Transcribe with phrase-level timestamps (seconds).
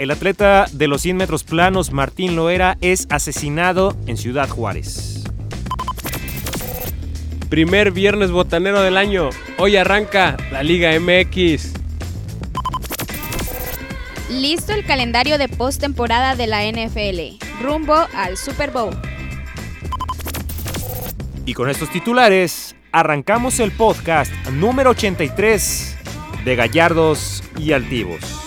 [0.00, 5.24] El atleta de los 100 metros planos, Martín Loera, es asesinado en Ciudad Juárez.
[7.50, 9.28] Primer viernes botanero del año.
[9.58, 11.74] Hoy arranca la Liga MX.
[14.30, 18.96] Listo el calendario de postemporada de la NFL, rumbo al Super Bowl.
[21.44, 25.98] Y con estos titulares, arrancamos el podcast número 83
[26.46, 28.39] de Gallardos y Altivos.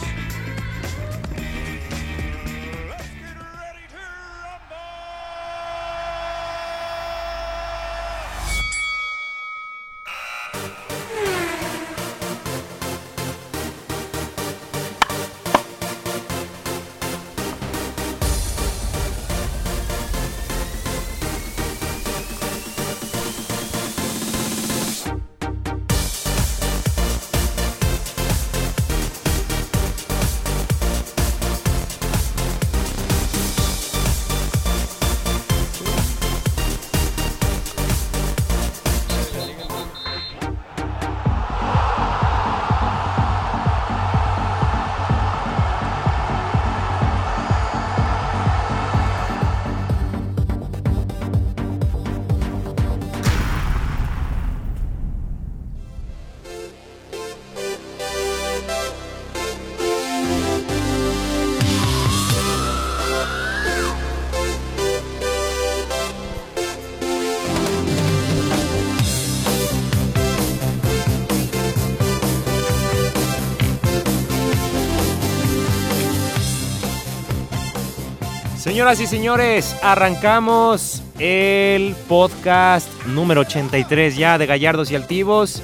[78.64, 85.62] Señoras y señores, arrancamos el podcast número 83 ya de Gallardos y Altivos,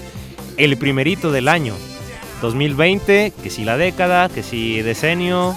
[0.57, 1.75] el primerito del año
[2.41, 5.55] 2020, que si la década, que si decenio,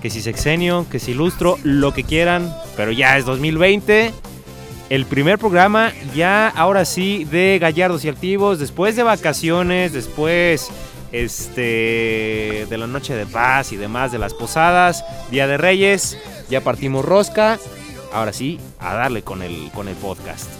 [0.00, 4.10] que si sexenio, que si lustro, lo que quieran, pero ya es 2020.
[4.88, 10.70] El primer programa ya ahora sí de Gallardos y Altivos, después de vacaciones, después
[11.12, 16.16] este de la noche de paz y demás de las posadas, Día de Reyes,
[16.52, 17.58] ya partimos rosca.
[18.12, 20.50] Ahora sí, a darle con el, con el podcast.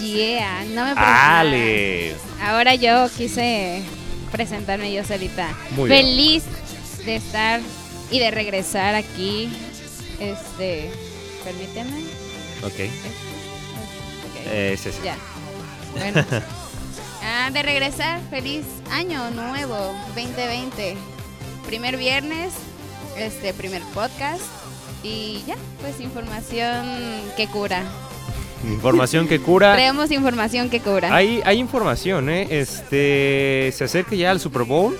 [0.00, 2.14] Yeah, no me ¡Ale!
[2.40, 3.82] Ahora yo quise
[4.30, 5.48] presentarme yo solita.
[5.72, 6.02] Muy bien.
[6.02, 6.44] Feliz
[7.04, 7.60] de estar
[8.12, 9.50] y de regresar aquí.
[10.20, 10.88] Este,
[11.44, 12.04] permíteme.
[12.62, 12.88] Ok.
[14.22, 15.02] Ok, Ese es.
[15.02, 15.16] Ya.
[15.92, 16.24] Bueno.
[17.28, 19.74] Ah, de regresar, feliz año nuevo
[20.14, 20.96] 2020.
[21.66, 22.52] Primer viernes,
[23.16, 24.44] este primer podcast
[25.06, 26.86] y ya, pues información
[27.36, 27.82] que cura.
[28.64, 29.74] Información que cura.
[29.74, 31.14] Traemos información que cura.
[31.14, 32.48] Hay, hay información, ¿eh?
[32.50, 33.70] Este.
[33.76, 34.96] Se acerca ya al Super Bowl.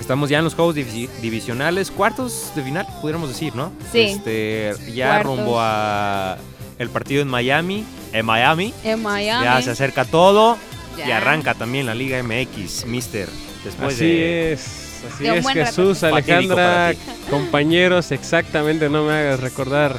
[0.00, 3.72] Estamos ya en los juegos divi- divisionales, cuartos de final, pudiéramos decir, ¿no?
[3.90, 4.00] Sí.
[4.00, 5.36] Este, ya Cuartos.
[5.38, 6.36] rumbo a
[6.78, 7.84] el partido en Miami.
[8.12, 8.74] En Miami.
[8.84, 9.44] En Miami.
[9.44, 10.58] Ya se acerca todo.
[10.98, 13.28] Y arranca también la Liga MX, Mister.
[13.64, 14.52] Después Así de.
[14.52, 14.83] es.
[15.12, 15.66] Así es, rato.
[15.66, 16.92] Jesús, Alejandra,
[17.30, 19.98] compañeros, exactamente, no me hagas recordar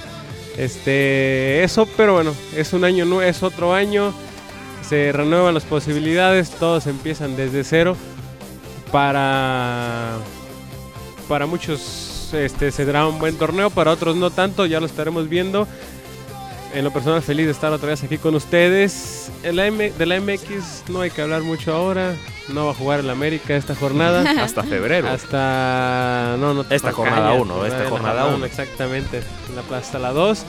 [0.58, 4.14] este eso, pero bueno, es un año nuevo, es otro año,
[4.88, 7.96] se renuevan las posibilidades, todos empiezan desde cero.
[8.92, 10.18] Para
[11.28, 15.68] para muchos este será un buen torneo, para otros no tanto, ya lo estaremos viendo.
[16.74, 19.32] En lo personal feliz de estar otra vez aquí con ustedes.
[19.44, 22.16] En la M- de la MX no hay que hablar mucho ahora,
[22.50, 24.24] no va a jugar el América esta jornada.
[24.44, 25.10] Hasta febrero.
[25.10, 26.36] Hasta.
[26.40, 28.46] No, no Esta no, jornada caña, uno, esta la jornada uno.
[28.46, 29.22] Exactamente.
[29.56, 30.44] La plaza hasta la 2.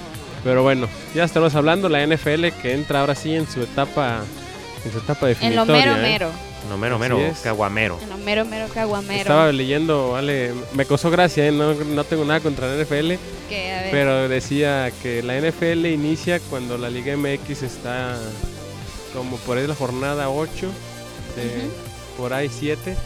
[0.45, 1.89] Pero bueno, ya estamos hablando.
[1.89, 4.21] La NFL que entra ahora sí en su etapa.
[4.84, 5.65] En su etapa En definitoria.
[5.65, 6.03] lo mero ¿eh?
[6.03, 6.31] mero.
[6.69, 7.39] No, mero, Así mero, es.
[7.41, 7.99] caguamero.
[8.03, 9.21] En lo mero mero caguamero.
[9.21, 10.53] Estaba leyendo, vale.
[10.75, 11.53] Me causó gracia, ¿eh?
[11.53, 13.13] no, no tengo nada contra la NFL.
[13.48, 18.19] Que, a ver, Pero decía que la NFL inicia cuando la Liga MX está
[19.15, 20.66] como por ahí la jornada 8,
[21.37, 21.69] de,
[22.16, 22.97] por ahí 7.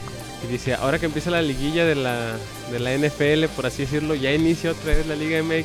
[0.42, 2.36] Y dice, ahora que empieza la liguilla de la,
[2.72, 5.64] de la NFL, por así decirlo, ya inicia otra vez la Liga MX.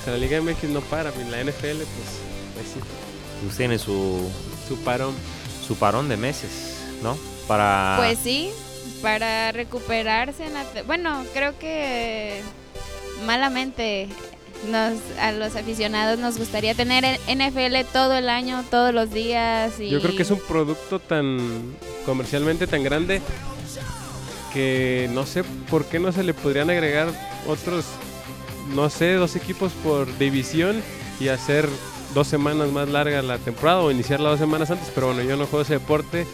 [0.00, 1.86] O sea, la Liga MX no para, y la NFL pues,
[2.54, 2.80] pues sí,
[3.44, 4.30] Pues tiene su,
[4.66, 5.14] su parón.
[5.66, 7.16] su parón de meses, ¿no?
[7.46, 7.96] Para.
[7.98, 8.50] Pues sí,
[9.02, 10.46] para recuperarse.
[10.46, 12.40] en la bueno, creo que
[13.26, 14.08] malamente
[14.70, 19.78] nos, a los aficionados nos gustaría tener NFL todo el año, todos los días.
[19.80, 19.88] Y...
[19.90, 21.76] Yo creo que es un producto tan
[22.06, 23.20] comercialmente tan grande
[24.52, 27.08] que no sé por qué no se le podrían agregar
[27.46, 27.86] otros,
[28.74, 30.82] no sé, dos equipos por división
[31.20, 31.68] y hacer
[32.14, 34.90] dos semanas más larga la temporada o iniciarla dos semanas antes.
[34.94, 36.26] Pero bueno, yo no juego ese deporte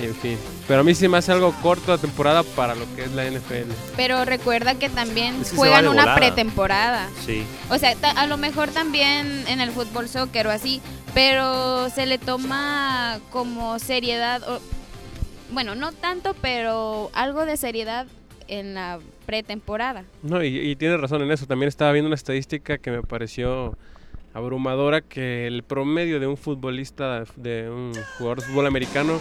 [0.00, 0.38] En fin.
[0.66, 3.24] Pero a mí sí me hace algo corto la temporada para lo que es la
[3.30, 3.70] NFL.
[3.96, 6.14] Pero recuerda que también Es que juegan una volada.
[6.16, 7.08] pretemporada.
[7.26, 7.44] Sí.
[7.70, 10.80] O sea, a lo mejor también en el fútbol soccer o así,
[11.14, 14.60] pero se le toma como seriedad, o-
[15.52, 18.06] bueno, no tanto, pero algo de seriedad
[18.48, 20.04] en la pretemporada.
[20.22, 21.46] No, y, y tienes razón en eso.
[21.46, 23.76] También estaba viendo una estadística que me pareció
[24.34, 29.20] abrumadora que el promedio de un futbolista, de un jugador de fútbol americano,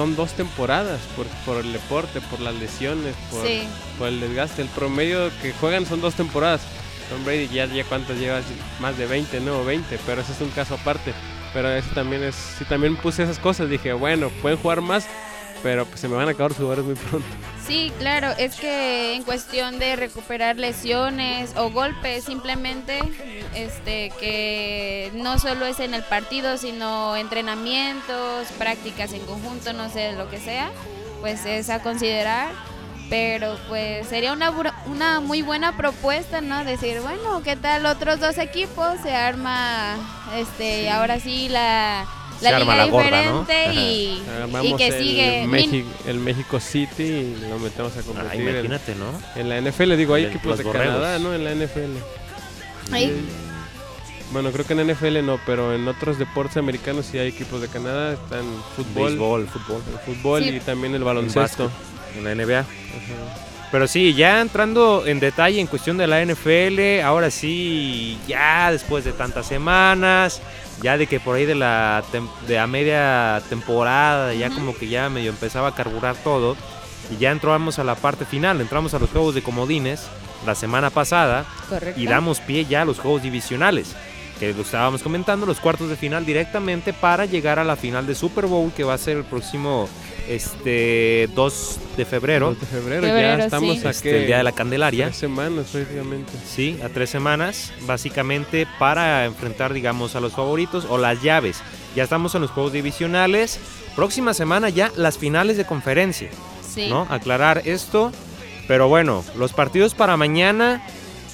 [0.00, 3.68] son dos temporadas por, por el deporte, por las lesiones, por, Sí.
[3.98, 4.62] por el desgaste.
[4.62, 6.62] El promedio que juegan son dos temporadas.
[7.10, 8.40] Tom Brady ya, ya cuántas lleva,
[8.80, 11.12] más de 20, no, 20, pero ese es un caso aparte.
[11.52, 15.06] Pero eso también es, sí, también puse esas cosas, dije, bueno, pueden jugar más,
[15.62, 17.26] pero pues se me van a acabar sus jugadores muy pronto.
[17.66, 22.98] Sí, claro, es que en cuestión de recuperar lesiones o golpes, simplemente
[23.54, 30.12] este que no solo es en el partido, sino entrenamientos, prácticas en conjunto, no sé,
[30.14, 30.70] lo que sea,
[31.20, 32.48] pues es a considerar.
[33.08, 34.52] Pero pues sería una,
[34.86, 36.64] una muy buena propuesta, ¿no?
[36.64, 39.00] Decir, bueno, ¿qué tal otros dos equipos?
[39.02, 39.96] Se arma,
[40.36, 42.06] este, ahora sí la,
[42.42, 43.40] la arma liga la gorda, ¿no?
[43.40, 45.46] diferente y, y Armamos que el sigue.
[45.46, 49.40] México, el México City y lo metemos a Ah, competir en, imagínate, ¿no?
[49.40, 49.96] en la NFL.
[49.96, 50.64] Digo, hay equipos de.
[50.64, 51.34] Canadá, ¿no?
[51.34, 51.96] En la NFL.
[52.92, 53.12] Ahí-
[54.32, 57.66] Bueno, creo que en NFL no, pero en otros deportes americanos sí hay equipos de
[57.68, 58.12] Canadá.
[58.12, 58.44] Están
[58.76, 59.82] fútbol, Béisbol, fútbol.
[59.92, 60.48] el fútbol Sí.
[60.50, 61.68] y también el baloncesto.
[62.16, 62.60] En la NBA.
[62.60, 62.66] Ajá.
[63.72, 69.04] Pero sí, ya entrando en detalle en cuestión de la NFL, ahora sí, ya después
[69.04, 70.40] de tantas semanas,
[70.82, 72.02] ya de que por ahí de la
[72.46, 76.56] de a media temporada, ya como que ya medio empezaba a carburar todo,
[77.10, 80.06] y ya entramos a la parte final, entramos a los juegos de comodines
[80.46, 82.00] la semana pasada Correcto.
[82.00, 83.94] y damos pie ya a los juegos divisionales,
[84.38, 88.14] que lo estábamos comentando, los cuartos de final directamente para llegar a la final de
[88.14, 89.88] Super Bowl que va a ser el próximo
[90.28, 92.50] este 2 de febrero.
[92.50, 93.86] 2 de febrero, Febrero, ya estamos sí.
[93.86, 95.06] a Este, que el día de la Candelaria.
[95.06, 96.32] tres semanas prácticamente.
[96.48, 101.58] Sí, a tres semanas, básicamente para enfrentar, digamos, a los favoritos o las llaves.
[101.94, 103.58] Ya estamos en los juegos divisionales.
[103.96, 106.30] Próxima semana ya las finales de conferencia,
[106.72, 106.88] Sí.
[106.88, 107.06] ¿no?
[107.10, 108.12] Aclarar esto.
[108.68, 110.80] Pero bueno, los partidos para mañana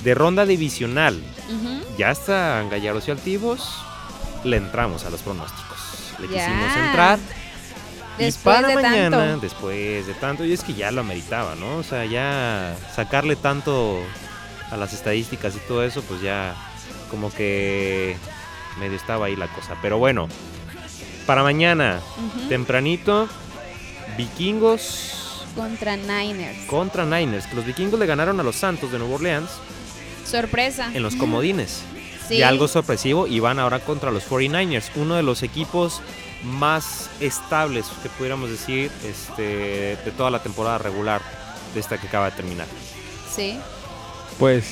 [0.03, 1.23] de ronda divisional.
[1.49, 1.83] Ujú.
[1.99, 3.69] Ya están Gallardos y Altivos.
[4.45, 5.77] Le entramos a los pronósticos.
[6.19, 6.47] Le Ya.
[6.47, 7.19] quisimos entrar.
[8.19, 9.41] Después y para de mañana, tanto.
[9.41, 11.77] después de tanto, y es que ya lo ameritaba, ¿no?
[11.77, 13.99] O sea, ya sacarle tanto
[14.71, 16.55] a las estadísticas y todo eso, pues ya
[17.11, 18.17] como que
[18.81, 19.77] medio estaba ahí la cosa.
[19.83, 20.29] Pero bueno,
[21.27, 22.01] para mañana,
[22.49, 23.29] tempranito,
[24.17, 26.67] vikingos Contra Niners.
[26.69, 29.51] contra Niners, que los vikingos le ganaron a los Santos de Nueva Orleans
[30.25, 30.91] Sorpresa.
[30.93, 31.83] en los comodines.
[32.29, 32.37] Sí.
[32.37, 36.03] Y algo sorpresivo, y van ahora contra los 49ers, uno de los equipos
[36.45, 41.21] más estables, que pudiéramos decir, este, de toda la temporada regular
[41.75, 42.67] de esta que acaba de terminar.
[43.35, 43.59] Sí.
[44.39, 44.65] Pues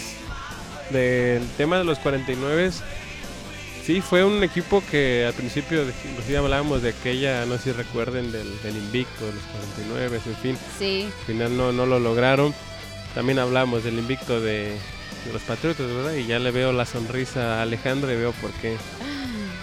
[0.91, 2.71] del tema de los 49
[3.85, 8.31] sí fue un equipo que al principio inclusive hablábamos de aquella, no sé si recuerden
[8.33, 9.43] del, del invicto de los
[9.89, 11.09] 49, en fin, Sí.
[11.21, 12.55] al final no, no lo lograron.
[13.15, 14.71] También hablamos del invicto de,
[15.27, 16.15] de los Patriotas, ¿verdad?
[16.15, 18.77] Y ya le veo la sonrisa a Alejandra y veo por qué,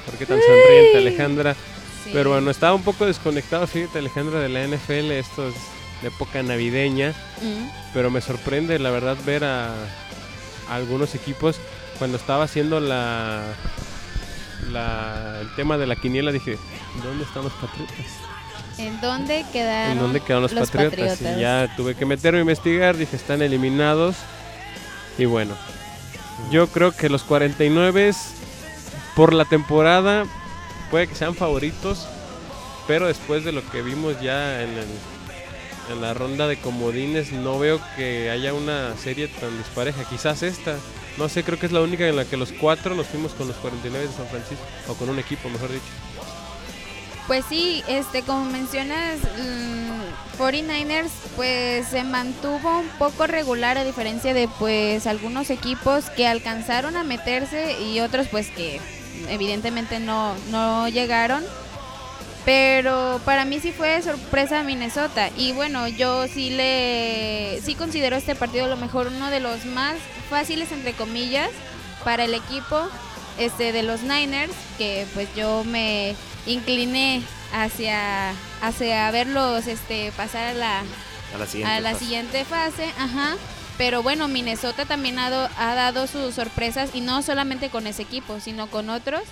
[0.05, 1.55] por qué tan sonriente Alejandra.
[2.03, 2.11] Sí.
[2.13, 5.55] Pero bueno, estaba un poco desconectado, fíjate Alejandra, de la NFL, esto es
[6.01, 7.13] de época navideña.
[7.41, 7.69] Mm.
[7.93, 9.73] pero me sorprende la verdad ver a,
[10.69, 11.57] a algunos equipos
[11.97, 13.43] cuando estaba haciendo la,
[14.71, 16.57] la el tema de la quiniela dije
[17.03, 17.95] ¿dónde están los Patriotas?
[18.77, 19.91] ¿En dónde quedaron?
[19.91, 21.09] ¿En dónde quedaron los, patriotas?
[21.09, 21.37] Patriotas?
[21.37, 24.15] Y ya tuve que meterme a investigar, dije están eliminados
[25.17, 25.55] y bueno
[26.49, 28.13] yo creo que los 49
[29.15, 30.25] por la temporada
[30.91, 32.05] puede que sean favoritos
[32.87, 34.87] pero después de lo que vimos ya en el
[35.89, 40.03] en la ronda de comodines no veo que haya una serie tan dispareja.
[40.05, 40.77] Quizás esta.
[41.17, 43.47] No sé, creo que es la única en la que los cuatro nos fuimos con
[43.47, 44.63] los 49 de San Francisco.
[44.87, 45.83] O con un equipo, mejor dicho.
[47.27, 54.33] Pues sí, este, como mencionas, mm, 49ers pues se mantuvo un poco regular a diferencia
[54.33, 58.81] de pues algunos equipos que alcanzaron a meterse y otros pues que
[59.29, 61.43] evidentemente no, no llegaron.
[62.43, 65.29] Pero para mí sí fue sorpresa Minnesota.
[65.37, 69.65] Y bueno, yo sí le sí considero este partido a lo mejor uno de los
[69.65, 69.95] más
[70.29, 71.49] fáciles entre comillas
[72.03, 72.87] para el equipo
[73.37, 76.15] este de los Niners, que pues yo me
[76.47, 77.21] incliné
[77.53, 80.79] hacia hacia verlos este pasar a la
[81.35, 81.75] A la siguiente.
[81.75, 81.99] a la fase.
[82.03, 83.35] siguiente fase, ajá.
[83.81, 88.03] Pero bueno, Minnesota también ha, do- ha dado sus sorpresas y no solamente con ese
[88.03, 89.23] equipo, sino con otros.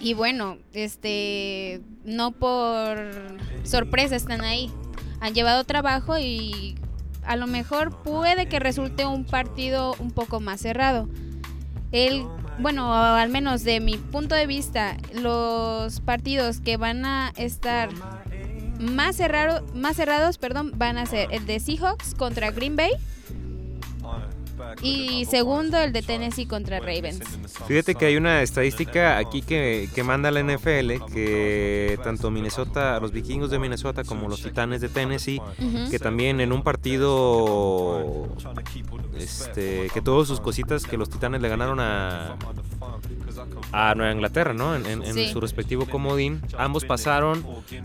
[0.00, 2.98] Y bueno, este, no por
[3.62, 4.72] sorpresa están ahí.
[5.20, 6.74] Han llevado trabajo y
[7.24, 11.08] a lo mejor puede que resulte un partido un poco más cerrado.
[11.92, 12.26] El,
[12.58, 17.90] bueno, al menos de mi punto de vista, los partidos que van a estar
[18.80, 22.90] más, cerrado, más cerrados perdón, van a ser el de Seahawks contra Green Bay
[24.82, 27.20] y segundo el de Tennessee contra Ravens.
[27.66, 33.12] Fíjate que hay una estadística aquí que, que, manda la NFL que tanto Minnesota, los
[33.12, 35.40] vikingos de Minnesota como los titanes de Tennessee,
[35.90, 38.28] que también en un partido
[39.16, 42.36] este, que todas sus cositas que los titanes le ganaron a,
[43.72, 44.74] a Nueva Inglaterra, ¿no?
[44.74, 46.40] En, su respectivo comodín.
[46.56, 47.44] Ambos pasaron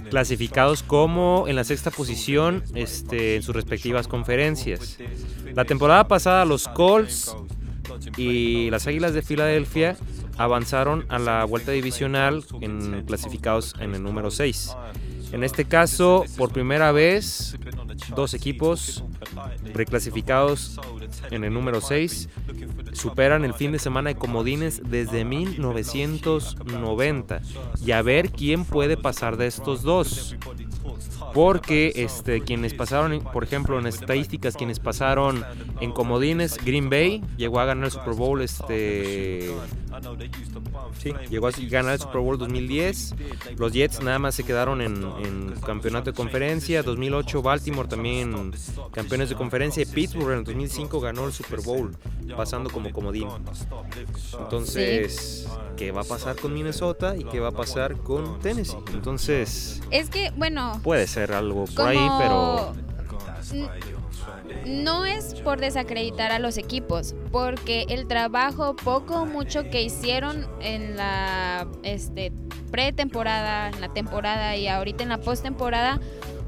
[0.10, 4.98] clasificados como en la sexta posición este, en sus respectivas conferencias.
[5.54, 7.36] La temporada pasada los Colts
[8.18, 9.98] y las Águilas de Filadelfia
[10.38, 14.76] avanzaron a la vuelta divisional en, clasificados en el número 6.
[15.34, 17.58] En este caso, por primera vez,
[18.16, 19.04] dos equipos
[19.74, 20.80] reclasificados
[21.32, 22.30] en el número 6
[22.94, 27.42] superan el fin de semana de comodines desde 1990
[27.84, 30.36] y a ver quién puede pasar de estos dos.
[31.34, 35.44] Porque este, quienes pasaron, por ejemplo, en estadísticas, quienes pasaron
[35.82, 39.50] en comodines, Green Bay llegó a ganar el Super Bowl este,
[41.00, 43.16] Sí, llegó a ganar el Super Bowl 2010.
[43.58, 46.84] Los Jets nada más se quedaron en, campeonato de conferencia.
[46.84, 48.54] 2008 Baltimore también
[48.92, 49.84] campeones de conferencia.
[49.84, 51.96] Y Pittsburgh en el 2005 ganó el Super Bowl,
[52.36, 53.28] pasando como comodín.
[54.40, 55.48] Entonces,
[55.78, 58.78] ¿qué va a pasar con Minnesota y qué va a pasar con Tennessee?
[58.94, 62.74] Entonces, es que, bueno, puede ser algo por ahí, pero
[64.66, 70.48] no es por desacreditar a los equipos, porque el trabajo poco o mucho que hicieron
[70.62, 72.32] en la este,
[72.72, 76.00] pretemporada, en la temporada y ahorita en la postemporada,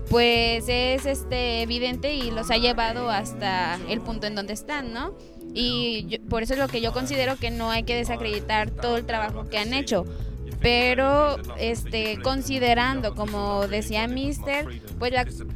[0.09, 5.13] pues es este evidente y los ha llevado hasta el punto en donde están, ¿no?
[5.53, 9.05] Y por eso es lo que yo considero que no hay que desacreditar todo el
[9.05, 10.05] trabajo que han hecho
[10.65, 15.13] pero este considerando como decía Mister pues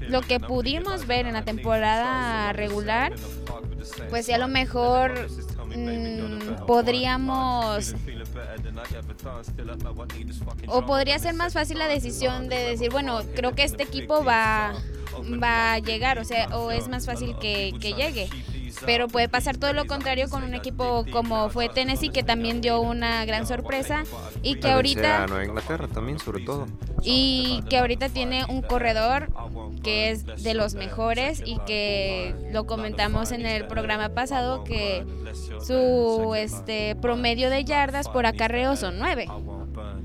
[0.07, 3.13] lo que pudimos ver en la temporada regular
[4.11, 5.27] pues si a lo mejor
[5.75, 7.95] mm, podríamos
[10.67, 14.75] o podría ser más fácil la decisión de decir bueno creo que este equipo va
[15.41, 18.29] va a llegar o sea o es más fácil que, que llegue
[18.85, 22.81] pero puede pasar todo lo contrario con un equipo como fue Tennessee que también dio
[22.81, 24.03] una gran sorpresa
[24.41, 26.67] y que ahorita Nueva Inglaterra también sobre todo.
[27.03, 29.29] y que ahorita tiene un corredor
[29.83, 35.05] que es de los mejores y que lo comentamos en el programa pasado que
[35.65, 39.27] su este promedio de yardas por acarreo son nueve.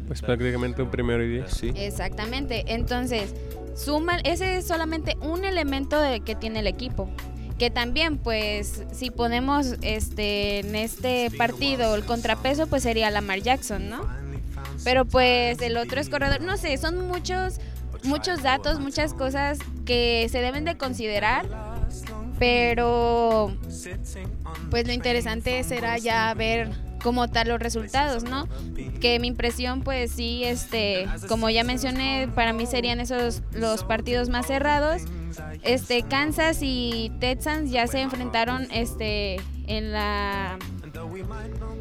[0.06, 1.50] Pues prácticamente un primero y diez.
[1.50, 1.72] Sí.
[1.74, 2.64] Exactamente.
[2.68, 3.34] Entonces
[3.74, 7.08] suma ese es solamente un elemento de que tiene el equipo
[7.58, 13.88] que también pues si ponemos este en este partido el contrapeso pues sería Lamar Jackson,
[13.88, 14.06] ¿no?
[14.82, 17.60] Pero pues el otro es corredor, no sé, son muchos
[18.02, 21.46] muchos datos, muchas cosas que se deben de considerar,
[22.38, 23.56] pero
[24.70, 26.70] pues lo interesante será ya ver
[27.02, 28.48] como tal los resultados, ¿no?
[29.00, 34.28] Que mi impresión, pues sí, este, como ya mencioné, para mí serían esos los partidos
[34.28, 35.02] más cerrados
[35.62, 39.36] este Kansas y Texans ya se enfrentaron este
[39.66, 40.58] en la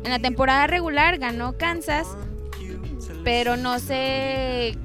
[0.03, 2.07] en la temporada regular ganó Kansas,
[3.24, 4.77] pero no sé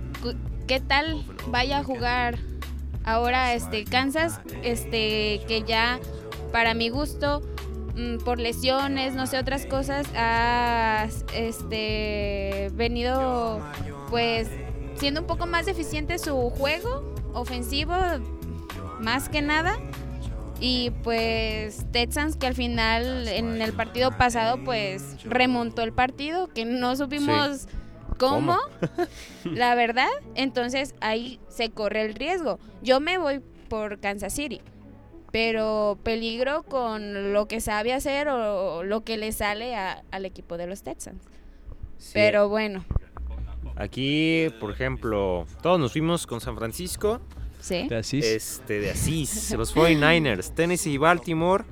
[0.67, 2.39] qué tal vaya a jugar
[3.05, 5.99] ahora este Kansas, este que ya
[6.53, 7.43] para mi gusto
[7.95, 13.61] mm, por lesiones, no sé otras cosas ha este venido
[14.11, 14.49] pues
[14.97, 17.95] siendo un poco más deficiente su juego ofensivo
[19.01, 19.77] más que nada.
[20.61, 26.65] Y pues Texans que al final en el partido pasado pues remontó el partido, que
[26.65, 27.69] no supimos
[28.19, 28.57] cómo,
[29.45, 30.09] la verdad.
[30.35, 32.59] Entonces ahí se corre el riesgo.
[32.83, 34.61] Yo me voy por Kansas City,
[35.31, 40.67] pero peligro con lo que sabe hacer o lo que le sale al equipo de
[40.67, 41.23] los Texans.
[42.13, 42.85] Pero bueno.
[43.77, 47.21] Aquí, por ejemplo, todos nos fuimos con San Francisco
[47.69, 48.25] de Asís.
[48.25, 49.53] Este, de Asís.
[49.53, 51.65] los 49ers, Tennessee y Baltimore.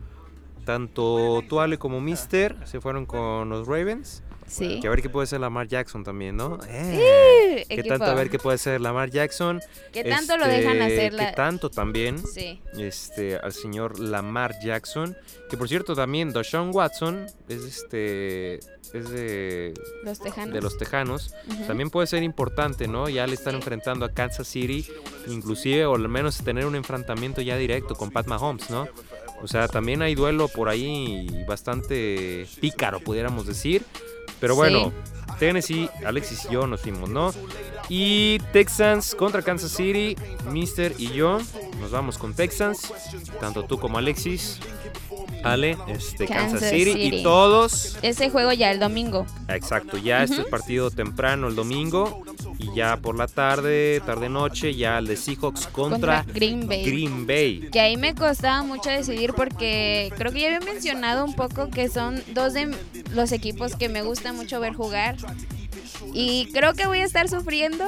[0.65, 4.23] Tanto Tuale como Mister se fueron con los Ravens.
[4.47, 4.79] Sí.
[4.81, 6.59] Que a ver qué puede ser Lamar Jackson también, ¿no?
[6.69, 7.88] Eh, ¿Qué equipo.
[7.88, 9.61] tanto a ver qué puede ser Lamar Jackson?
[9.93, 11.31] ¿Qué tanto lo dejan Este, hacer la...
[11.31, 12.19] ¿Qué tanto también?
[12.26, 12.61] Sí.
[12.79, 15.17] este, al señor Lamar Jackson.
[15.50, 18.61] Que por cierto también Deshaun Watson es este
[18.95, 19.75] es de,
[20.05, 20.55] Los tejanos.
[20.55, 21.35] de los Tejanos.
[21.67, 23.09] También puede ser importante, ¿no?
[23.09, 23.57] Ya le están Sí.
[23.59, 24.87] enfrentando a Kansas City,
[25.26, 28.87] inclusive o al menos tener un enfrentamiento ya directo con Pat Mahomes, ¿no?
[29.43, 33.83] O sea, también hay duelo por ahí bastante pícaro, pudiéramos decir.
[34.40, 34.59] Pero Sí.
[34.59, 34.93] bueno,
[35.38, 37.33] Tennessee, Alexis y yo nos fuimos, ¿no?
[37.88, 40.16] Y Texans contra Kansas City,
[40.50, 41.38] Mister y yo
[41.81, 42.93] nos vamos con Texans,
[43.40, 44.59] tanto tú como Alexis.
[45.45, 47.16] Ale, este, Kansas, Kansas City, City.
[47.19, 49.26] y todos Ese juego ya el domingo.
[49.49, 50.50] Exacto, ya este Ujú.
[50.50, 52.25] partido temprano el domingo
[52.66, 56.85] y ya por la tarde, tarde noche, ya el de Seahawks contra, Contra Green Bay.
[56.85, 57.68] Green Bay.
[57.73, 61.88] Que ahí me costaba mucho decidir porque creo que ya había mencionado un poco que
[61.88, 62.75] son dos de
[63.12, 65.16] los equipos que me gusta mucho ver jugar.
[66.12, 67.85] Y creo que voy a estar sufriendo,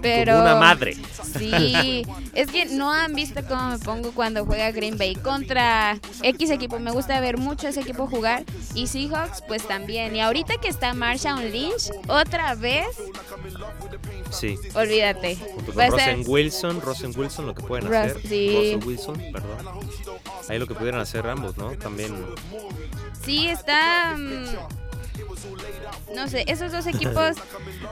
[0.00, 0.32] pero...
[0.32, 0.96] Como una madre.
[1.38, 6.50] Sí, es que no han visto cómo me pongo cuando juega Green Bay contra X
[6.50, 6.78] equipo.
[6.78, 8.44] Me gusta ver mucho ese equipo jugar.
[8.74, 10.14] Y Seahawks, pues también.
[10.16, 12.86] Y ahorita que está Marshawn Lynch, otra vez,
[14.30, 14.56] Sí.
[14.74, 15.36] olvídate.
[15.36, 18.22] Junto ser- Rosen Wilson, Rosen Wilson, lo que pueden Ros- hacer.
[18.22, 18.74] sí.
[18.74, 19.80] Russell Wilson, perdón.
[20.48, 21.70] Ahí lo que pudieran hacer ambos, ¿no?
[21.72, 22.14] También.
[23.24, 24.14] Sí, está.
[24.16, 24.46] mm,
[26.14, 27.36] No sé, esos dos equipos.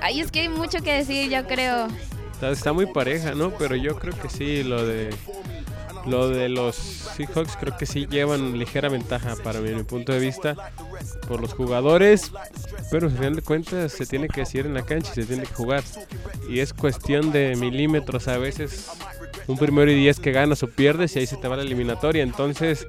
[0.01, 1.89] Ay, es que hay mucho que decir, yo creo.
[2.33, 3.51] Está, está muy pareja, ¿no?
[3.53, 5.11] Pero yo creo que sí, lo de
[6.07, 10.19] lo de los Seahawks creo que sí llevan ligera ventaja para mí, mi punto de
[10.19, 10.55] vista,
[11.27, 12.31] por los jugadores,
[12.91, 15.45] pero al final de cuentas se tiene que decir en la cancha y se tiene
[15.45, 15.83] que jugar.
[16.49, 18.91] Y es cuestión de milímetros a veces.
[19.47, 22.23] Un primero y diez que ganas o pierdes y ahí se te va la eliminatoria.
[22.23, 22.87] Entonces,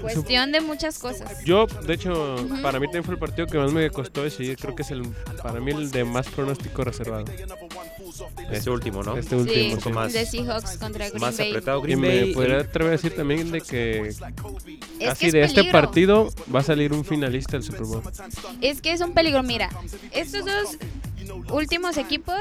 [0.00, 1.44] Cuestión de muchas cosas.
[1.44, 4.56] yo, de hecho, para mí también fue el partido que más me costó decidir.
[4.56, 5.02] Creo que es el,
[5.42, 7.24] para mí el de más pronóstico reservado.
[8.50, 9.16] Este último, ¿no?
[9.16, 9.94] Este Sí, último, poco sí.
[9.94, 11.50] más- de Seahawks contra Green Más Bay.
[11.50, 12.34] apretado Y Green me Bay.
[12.34, 15.72] podría el- atrever a decir también de que Es casi que es de este peligro.
[15.80, 18.02] partido va a salir un finalista del Super Bowl.
[18.60, 19.42] Es que es un peligro.
[19.42, 19.68] Mira,
[20.12, 20.76] estos dos
[21.50, 22.36] últimos equipos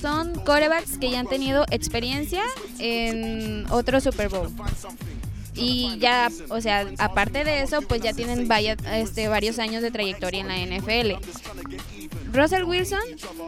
[0.00, 2.42] son corebacks que ya han tenido experiencia
[2.78, 4.48] en otro Super Bowl.
[5.54, 9.90] Y ya, o sea, aparte de eso, pues ya tienen vaya- este, varios años de
[9.90, 11.16] trayectoria en la NFL.
[12.32, 13.00] Russell Wilson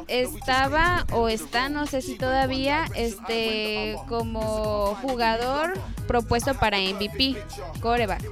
[0.08, 7.36] estaba o está, no sé si todavía, este, como jugador propuesto para MVP,
[7.80, 8.24] coreback.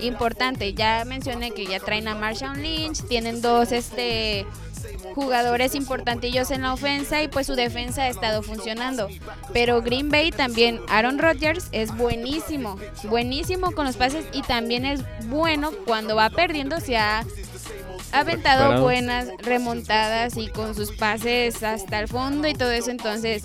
[0.00, 4.46] Importante, ya mencioné que ya traen a Marshawn Lynch, tienen dos, este,
[5.14, 9.08] jugadores importantillos en la ofensa y pues su defensa ha estado funcionando.
[9.52, 15.02] Pero Green Bay también, Aaron Rodgers es buenísimo, buenísimo con los pases y también es
[15.28, 17.24] bueno cuando va perdiendo, se ha
[18.12, 18.82] aventado Recuperado.
[18.84, 23.42] buenas remontadas y con sus pases hasta el fondo y todo eso, entonces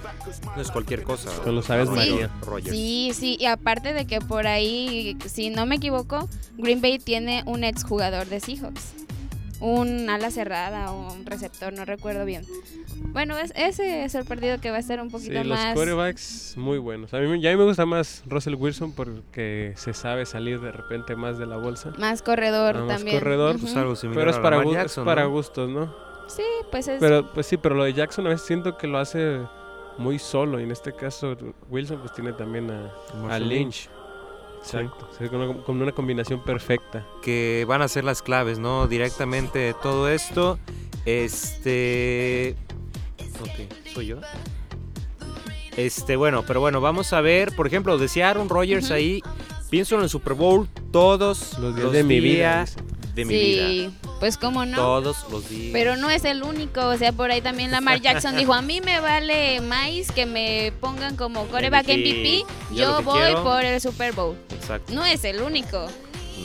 [0.56, 1.30] No es cualquier cosa.
[1.44, 1.96] Con los Aves Sí.
[1.96, 2.30] María.
[2.42, 2.70] Rogers.
[2.70, 7.42] sí, sí, y aparte de que por ahí, si no me equivoco, Green Bay tiene
[7.48, 8.94] un exjugador de Seahawks.
[9.62, 12.46] Un ala cerrada o un receptor, no recuerdo bien.
[13.12, 15.74] Bueno, es- ese es el partido que va a estar un Sí, poquito los más...
[15.74, 17.14] quarterbacks muy buenos.
[17.14, 20.62] A mí me- ya a mí me gusta más Russell Wilson porque se sabe salir
[20.62, 21.92] de repente más de la bolsa.
[21.98, 23.20] Más corredor Ah, más también.
[23.20, 23.66] corredor, Ujú.
[23.66, 25.32] Pues algo similar Pero es para, es Jackson, para ¿no?
[25.32, 25.94] gustos, ¿no?
[26.28, 27.00] Sí, pues es...
[27.00, 29.40] Pero pues sí, pero lo de Jackson a veces siento que lo hace
[29.98, 31.36] muy solo y en este caso
[31.70, 33.90] Wilson pues tiene también a, Lynch.
[34.62, 37.06] Exacto, o sea, con, una, con una combinación perfecta.
[37.22, 38.88] que van a ser las claves, ¿no?
[38.88, 40.60] Directamente de todo esto.
[41.06, 42.56] Este.
[43.42, 44.18] Ok, soy yo.
[45.78, 47.56] Este, bueno, pero bueno, vamos a ver.
[47.56, 49.22] Por ejemplo, decía Aaron Rodgers ahí.
[49.70, 52.66] Pienso en el Super Bowl todos Los los días de mi vida,
[53.16, 53.92] de mi vida.
[54.20, 54.78] Sí, pues cómo no.
[54.78, 55.72] Todos los días.
[55.74, 58.82] Pero no es el único, o sea, por ahí también Lamar Jackson dijo, a mí
[58.82, 62.44] me vale más que me pongan como coreback MVP.
[62.44, 64.36] MVP, Yo yo voy quiero- por el Super Bowl.
[64.52, 64.94] Exacto.
[64.94, 65.88] No es el único.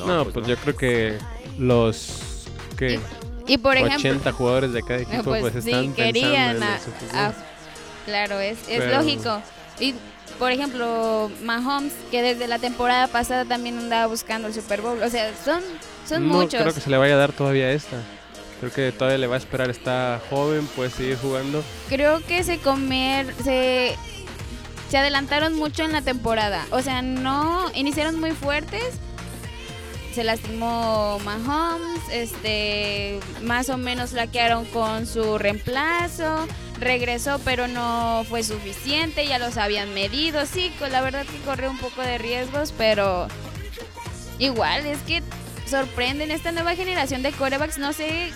[0.04, 1.18] No, pues, yo creo que
[1.58, 2.98] los que
[3.46, 7.16] Y por ejemplo, 80 jugadores de cada equipo pues, pues, sí, están querían pensando en
[7.16, 7.34] a- a-
[8.06, 9.40] claro, es, es Pero- lógico.
[9.80, 9.94] Y
[10.38, 15.02] por ejemplo, Mahomes, que desde la temporada pasada también andaba buscando el Super Bowl.
[15.02, 15.62] O sea, son,
[16.06, 16.60] son no muchos.
[16.60, 17.96] creo que se le vaya a dar todavía esta.
[18.60, 21.62] Creo que todavía le va a esperar, está joven, puede seguir jugando.
[21.88, 23.96] Creo que se comer, se,
[24.88, 26.64] se adelantaron mucho en la temporada.
[26.70, 28.82] O sea, no iniciaron muy fuertes.
[30.14, 36.46] Se lastimó Mahomes, este, más o menos laquearon con su reemplazo,
[36.80, 41.70] regresó pero no fue suficiente, ya los habían medido, sí, con- la verdad que corrió
[41.70, 43.28] un poco de riesgos, pero
[44.38, 45.22] igual es que
[45.66, 48.30] sorprenden esta nueva generación de corebacks, no sé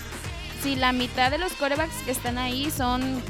[0.63, 3.21] si la mitad de los corebacks que están ahí son,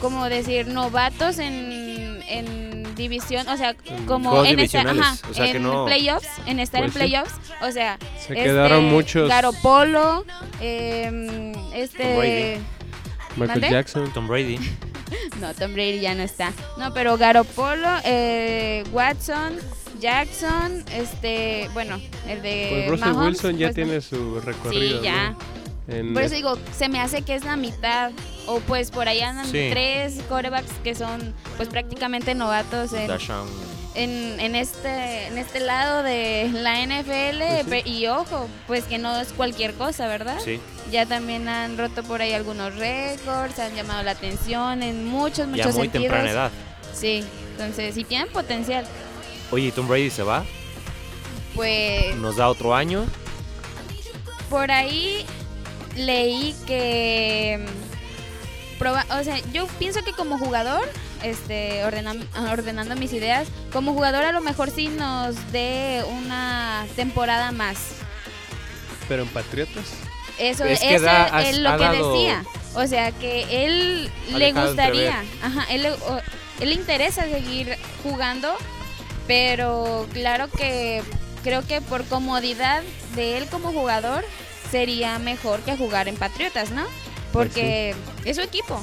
[0.00, 3.74] como decir, novatos en, en división, o sea,
[4.06, 6.92] como en, esta- divisionales, ajá, o sea, que en no- playoffs, en estar Pues en
[6.92, 6.98] sí.
[6.98, 9.28] playoffs, o sea, Se este, quedaron muchos.
[9.28, 10.24] Garopolo,
[10.60, 12.58] em, este.
[13.36, 13.70] Michael.
[13.70, 14.12] Jackson.
[14.12, 14.58] Tom Brady.
[15.40, 19.56] no, Tom Brady ya no está, no, pero Garopolo, eh, Watson,
[20.00, 24.98] Jackson, este, bueno, el de Pues Russell Mahomes, Wilson ya pues, tiene su recorrido.
[24.98, 25.30] Sí, ya.
[25.30, 26.14] ¿no?
[26.14, 28.10] Por eso digo, se me hace que es la mitad.
[28.48, 29.68] O pues por ahí andan Sí.
[29.70, 33.06] tres corebacks que son pues prácticamente novatos en.
[33.96, 37.68] En, en este en este lado de la NFL.
[37.68, 37.90] Pues sí.
[37.90, 40.38] Y ojo, pues que no es cualquier cosa, ¿verdad?
[40.44, 40.60] Sí.
[40.92, 45.46] Ya también han roto por ahí algunos récords, han llamado la atención en muchos, Ya
[45.46, 46.02] muchos muy sentidos.
[46.04, 46.50] temprana edad.
[46.94, 48.86] Sí, entonces si tienen potencial,
[49.50, 50.44] Oye, ¿y Tom Brady se va?
[51.54, 53.06] pues ¿Nos da otro año?
[54.50, 55.24] por ahí
[55.96, 57.58] leí que
[58.78, 60.82] mm, proba- o sea, yo pienso que como jugador,
[61.22, 67.52] este, ordenan- ordenando mis ideas, como jugador a lo mejor sí nos dé una temporada
[67.52, 67.78] más.
[69.08, 69.84] Pero en Patriotas.
[70.38, 72.44] Eso, Es que eso da- es has- lo que decía.
[72.74, 76.20] O sea, que él le gustaría, ajá, él, le- o-
[76.60, 78.54] él le interesa seguir jugando,
[79.26, 81.02] pero claro que
[81.42, 82.82] creo que por comodidad
[83.14, 84.24] de él como jugador
[84.70, 86.84] sería mejor que jugar en Patriotas, ¿no?
[87.32, 88.82] Pues Porque es su equipo.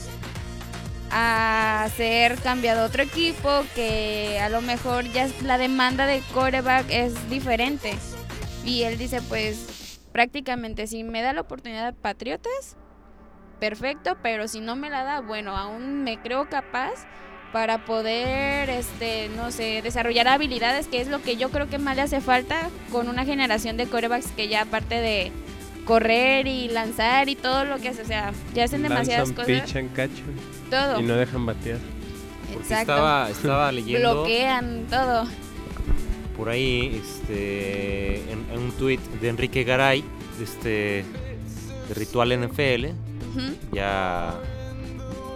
[1.16, 6.88] A ser cambiado a otro equipo que a lo mejor ya la demanda de coreback
[6.90, 7.94] es diferente.
[8.66, 12.78] Y él dice, pues prácticamente si me da la oportunidad Patriotas,
[13.60, 17.06] perfecto, pero si no me la da, bueno, aún me creo capaz
[17.52, 21.96] para poder, este, no sé, desarrollar habilidades, que es lo que yo creo que más
[21.96, 25.32] le hace falta con una generación de corebacks que ya aparte de
[25.86, 29.62] correr y lanzar y todo lo que hace, o sea, ya hacen demasiadas Lanzan, cosas,
[29.62, 30.36] pichan, cachan
[30.70, 31.80] todo, y no dejan batear.
[32.48, 35.28] Porque exacto, estaba, estaba leyendo bloquean todo,
[36.38, 40.04] por ahí este, en, en un tuit de Enrique Garay,
[40.38, 41.06] de, este,
[41.88, 42.88] de Ritual NFL,
[43.72, 44.40] ya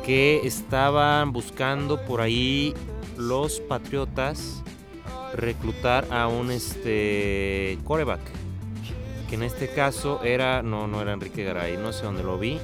[0.05, 2.73] que estaban buscando por ahí
[3.17, 4.63] los Patriotas
[5.33, 8.21] reclutar a un este coreback
[9.29, 12.59] que en este caso era no no era Enrique Garay no sé dónde lo vi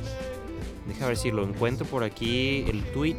[0.87, 3.17] deja ver si lo encuentro por aquí el tweet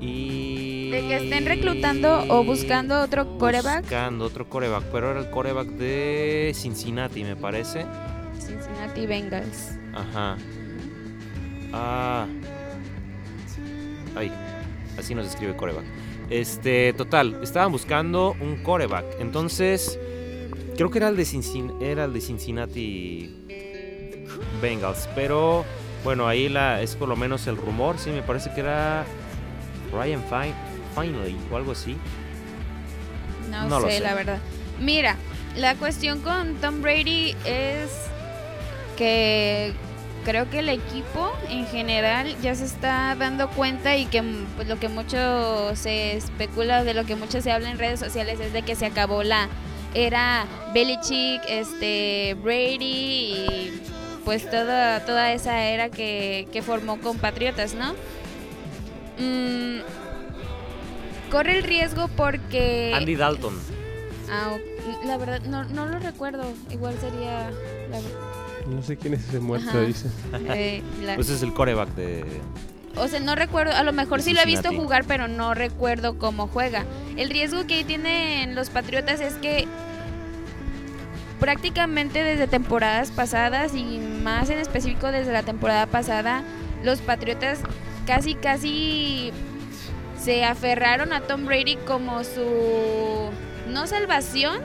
[0.00, 3.82] y De que estén reclutando o buscando otro coreback.
[3.82, 7.84] buscando otro coreback pero era el coreback de Cincinnati me parece
[8.38, 9.78] Cincinnati Bengals.
[9.94, 10.36] Ajá.
[11.72, 12.26] Ah.
[14.16, 14.32] Ay,
[14.98, 15.84] así nos escribe coreback.
[16.30, 19.04] Este, total, estaban buscando un coreback.
[19.20, 19.98] Entonces,
[20.78, 23.34] creo que era el de Cincinnati, era el de Cincinnati
[24.62, 25.64] Bengals, pero
[26.04, 29.04] bueno, ahí la es por lo menos el rumor, sí me parece que era
[29.92, 30.54] Ryan Fine,
[30.94, 31.96] Finley o algo así.
[33.50, 34.00] No, No lo sé, sé.
[34.04, 34.38] la verdad.
[34.80, 35.16] Mira,
[35.56, 37.90] la cuestión con Tom Brady es
[38.96, 39.72] que
[40.24, 44.22] creo que el equipo en general ya se está dando cuenta y que
[44.54, 48.38] pues, lo que mucho se especula, de lo que mucho se habla en redes sociales
[48.38, 49.48] es de que se acabó la
[49.94, 53.82] era Belichick, este Brady y
[54.24, 57.94] pues toda, toda esa era que, que formó con Patriotas, ¿no?
[59.18, 59.80] Mm,
[61.30, 62.92] corre el riesgo porque...
[62.94, 63.54] Andy Dalton.
[64.30, 64.56] Ah,
[65.06, 66.44] la verdad, no, no lo recuerdo.
[66.70, 67.50] Igual sería.
[67.90, 68.00] La,
[68.68, 69.80] No sé quién es ese muerto, Ajá.
[69.80, 70.08] dice.
[70.50, 72.24] eh, la- Pues es el coreback de
[73.00, 73.74] o sea, no recuerdo.
[73.74, 76.84] A lo mejor sí lo he visto jugar, pero no recuerdo cómo juega.
[77.16, 79.66] El riesgo que tienen los Patriotas es que
[81.40, 86.42] prácticamente desde temporadas pasadas y más en específico desde la temporada pasada,
[86.82, 87.60] los Patriotas
[88.06, 89.32] casi, casi
[90.20, 93.30] se aferraron a Tom Brady como su,
[93.68, 94.60] no salvación,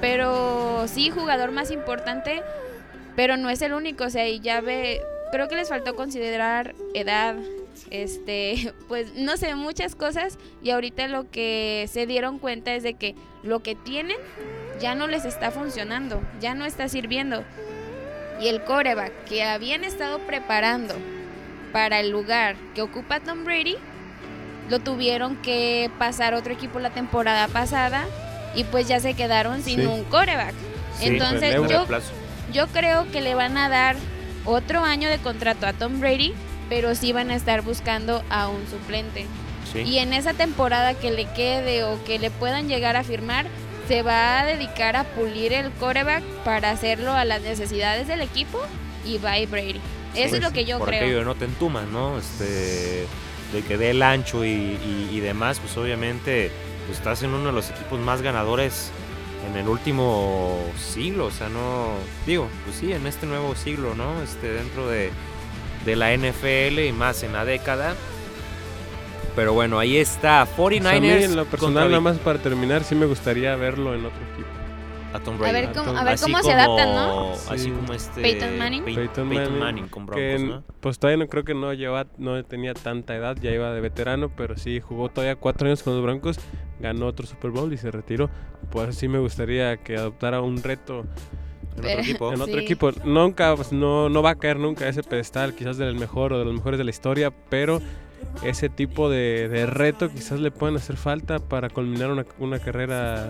[0.00, 2.42] pero sí jugador más importante,
[3.14, 6.74] pero no es el único, o sea, y ya ve, creo que les faltó considerar
[6.94, 7.36] edad,
[7.90, 12.94] este, pues no sé, muchas cosas y ahorita lo que se dieron cuenta es de
[12.94, 14.16] que lo que tienen
[14.80, 17.44] ya no les está funcionando, ya no está sirviendo.
[18.40, 20.94] Y el coreback que habían estado preparando
[21.72, 23.76] para el lugar que ocupa Tom Brady,
[24.68, 28.04] lo tuvieron que pasar otro equipo la temporada pasada
[28.54, 29.86] y pues ya se quedaron sin Sí.
[29.86, 30.54] un coreback.
[30.98, 31.86] Sí, Entonces yo,
[32.52, 33.96] yo creo que le van a dar
[34.44, 36.32] otro año de contrato a Tom Brady,
[36.68, 39.26] pero sí van a estar buscando a un suplente.
[39.72, 39.80] Sí.
[39.80, 43.46] Y en esa temporada que le quede o que le puedan llegar a firmar,
[43.88, 48.60] se va a dedicar a pulir el coreback para hacerlo a las necesidades del equipo
[49.04, 49.80] y bye Brady.
[50.14, 51.00] Eso es lo que yo por creo.
[51.02, 52.18] aquello de no te entumas, ¿no?
[52.18, 53.06] Este,
[53.52, 56.50] de que dé el ancho y, y- y demás, pues obviamente
[56.86, 58.90] pues estás en uno de los equipos más ganadores
[59.50, 60.58] en el último
[60.92, 61.90] siglo, o sea, no,
[62.26, 64.20] digo, pues sí, en este nuevo siglo, ¿no?
[64.22, 65.10] Este, dentro de,
[65.86, 67.94] de la NFL y más en la década.
[69.34, 70.96] Pero bueno, ahí está, 49ers.
[70.96, 74.18] a mí en lo personal, nada más para terminar, sí me gustaría verlo en otro
[74.34, 74.48] equipo.
[75.14, 75.52] a Tom A Brady.
[75.66, 77.32] ver cómo, a ver Así cómo se como- adaptan, ¿no?
[77.32, 77.70] Así Sí.
[77.70, 78.20] como este.
[78.20, 78.84] Peyton Manning.
[78.84, 80.64] Pey- Peyton Peyton Manning, Manning con que Broncos, ¿no?
[80.80, 84.30] pues todavía no creo que no lleva, no tenía tanta edad, ya iba de veterano,
[84.36, 86.38] pero sí jugó todavía cuatro años con los Broncos,
[86.80, 88.28] ganó otro Super Bowl y se retiró.
[88.70, 91.06] Pues sí me gustaría que adoptara un reto
[91.76, 92.32] En otro equipo.
[92.32, 92.60] en otro Sí.
[92.64, 92.90] equipo.
[93.04, 96.44] Nunca, pues, no, no va a caer nunca ese pedestal, quizás del mejor o de
[96.44, 97.80] los mejores de la historia, pero
[98.42, 103.26] ese tipo de, de reto quizás le pueden hacer falta para culminar una, una carrera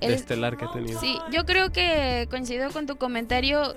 [0.00, 1.00] de El- estelar que ha tenido.
[1.00, 3.74] Sí, yo creo que coincido con tu comentario.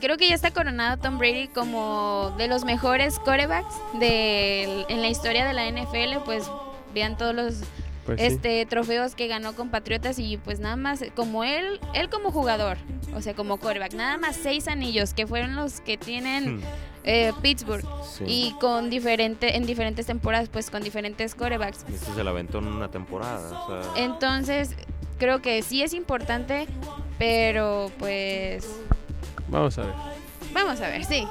[0.00, 5.08] Creo que ya está coronado Tom Brady como de los mejores corebacks de, en la
[5.08, 6.18] historia de la NFL.
[6.24, 6.50] Pues
[6.92, 7.60] vean todos los
[8.06, 8.26] Pues sí.
[8.26, 12.76] este trofeos que ganó con Patriotas y pues nada más como él, él como jugador,
[13.14, 16.62] o sea como coreback, nada más seis anillos que fueron los que tienen Hmm,
[17.04, 18.24] eh, Pittsburgh sí.
[18.26, 21.84] y con diferente en diferentes temporadas pues con diferentes corebacks.
[21.92, 23.60] Este se la aventó en una temporada.
[23.60, 24.74] O sea, Entonces,
[25.18, 26.66] creo que sí es importante,
[27.18, 28.68] pero pues
[29.48, 29.94] Vamos a ver.
[30.52, 31.26] vamos a ver, sí.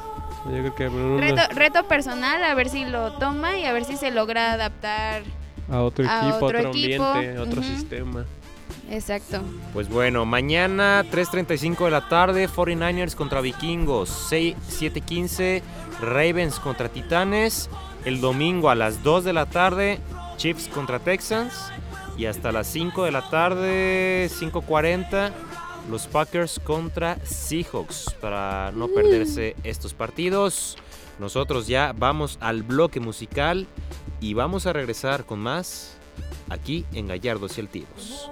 [0.45, 4.09] Yo creo que reto personal, a ver si lo toma y a ver si se
[4.11, 5.23] logra adaptar.
[5.71, 8.25] A otro a equipo, otro otro, equipo, ambiente, otro sistema.
[8.89, 9.41] Exacto.
[9.73, 15.61] Pues bueno, mañana 3.35 de la tarde, 49ers contra Vikingos, 6, 7.15,
[16.01, 17.69] Ravens contra Titanes,
[18.03, 19.99] el domingo a las 2 de la tarde,
[20.35, 21.53] Chiefs contra Texans,
[22.17, 25.31] y hasta las 5 de la tarde, 5.40,
[25.89, 30.77] los Packers contra Seahawks, para no perderse estos partidos.
[31.19, 33.67] Nosotros ya vamos al bloque musical
[34.21, 35.97] y vamos a regresar con más
[36.49, 38.29] aquí en Gallardos y Altivos.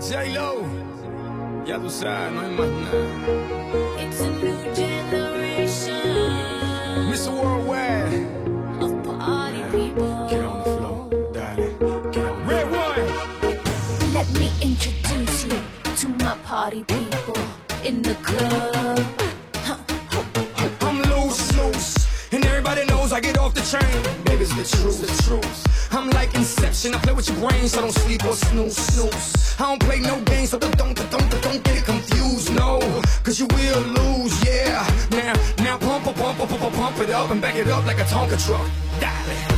[0.00, 0.62] J-Lo,
[1.64, 4.02] ya tú sabes, no hay más nada.
[4.02, 5.94] It's a new generation
[7.08, 7.30] Mr.
[7.30, 8.26] Worldwide,
[8.80, 10.28] of party people.
[10.28, 11.78] get on the floor, darling,
[12.10, 12.46] get on.
[12.48, 15.60] Red one, Let me introduce you
[15.96, 17.38] to my party people
[17.84, 19.21] in the club.
[23.62, 24.24] The train.
[24.24, 25.92] Baby, it's the truth, the truth.
[25.92, 29.56] I'm like Inception, I play with your brain, so don't sleep or snooze, snooze.
[29.58, 32.80] I don't play no games, so don't, don't, don't, don't get it confused, no,
[33.22, 34.86] cause you will lose, yeah.
[35.10, 38.04] Now, now pump, pump, pump, pump, pump, it up and back it up like a
[38.04, 39.51] Tonka truck.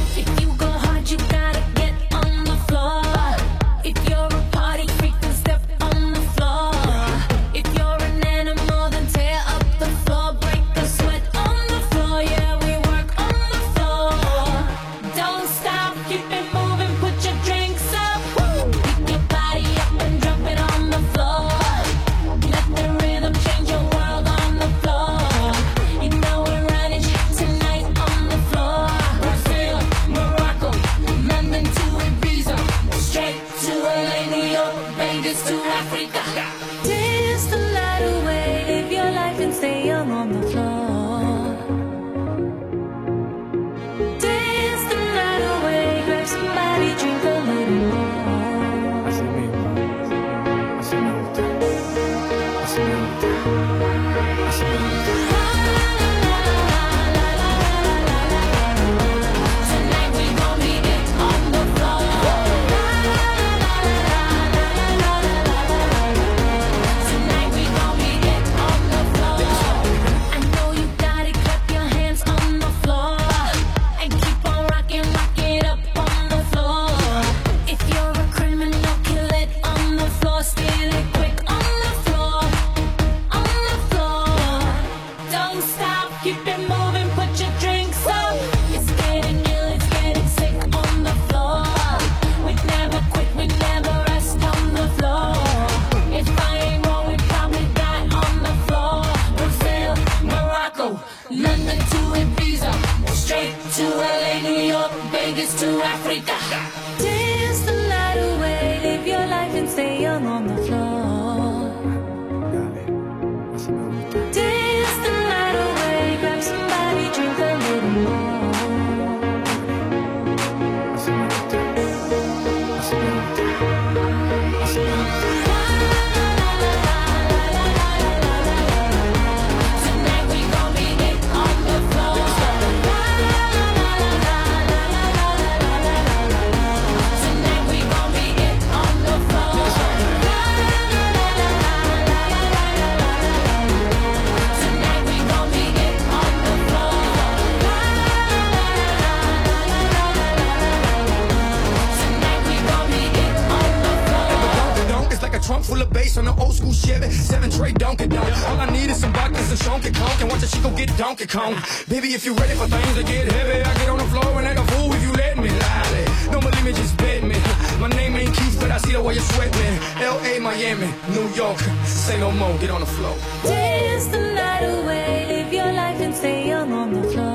[170.01, 171.59] L.A., Miami, New York.
[171.85, 173.17] Say no more, get on the floor.
[173.45, 177.34] Dance the night away, live your life and stay young on the floor.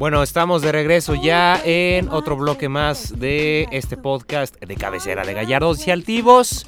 [0.00, 5.34] Bueno, estamos de regreso ya en otro bloque más de este podcast de cabecera de
[5.34, 6.66] Gallardos y Altivos.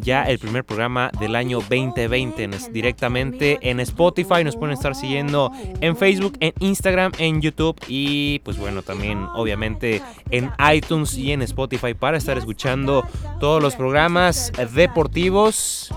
[0.00, 4.42] Ya el primer programa del año 2020 en- directamente en Spotify.
[4.42, 10.00] Nos pueden estar siguiendo en Facebook, en Instagram, en YouTube y pues bueno, también obviamente
[10.30, 13.04] en iTunes y en Spotify para estar escuchando
[13.38, 15.92] todos los programas deportivos.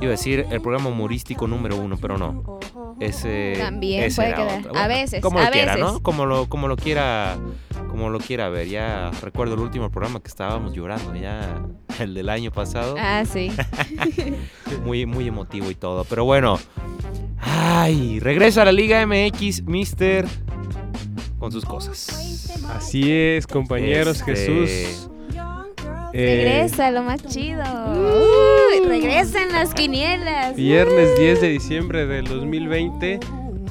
[0.00, 2.58] Iba a decir el programa humorístico número uno, pero no.
[3.00, 4.60] Ese, También ese puede quedar.
[4.60, 4.76] otro.
[4.76, 5.92] A veces, Como a lo quiera, veces.
[5.92, 6.02] ¿no?
[6.02, 7.38] Como lo, como lo quiera,
[7.88, 8.68] como lo quiera ver.
[8.68, 11.62] Ya recuerdo el último programa que estábamos llorando, ya
[12.00, 12.96] el del año pasado.
[12.98, 13.52] Ah, sí.
[14.84, 16.04] Muy, muy emotivo y todo.
[16.04, 16.58] Pero bueno.
[17.40, 20.26] Ay, regresa a la Liga MX, Mister.
[21.38, 22.50] Con sus cosas.
[22.74, 25.08] Así es, compañeros, Este, Jesús.
[26.12, 27.62] Eh, Regresa, lo más chido.
[27.62, 30.56] Uy, regresan las quinielas.
[30.56, 33.20] Viernes 10 de diciembre del 2020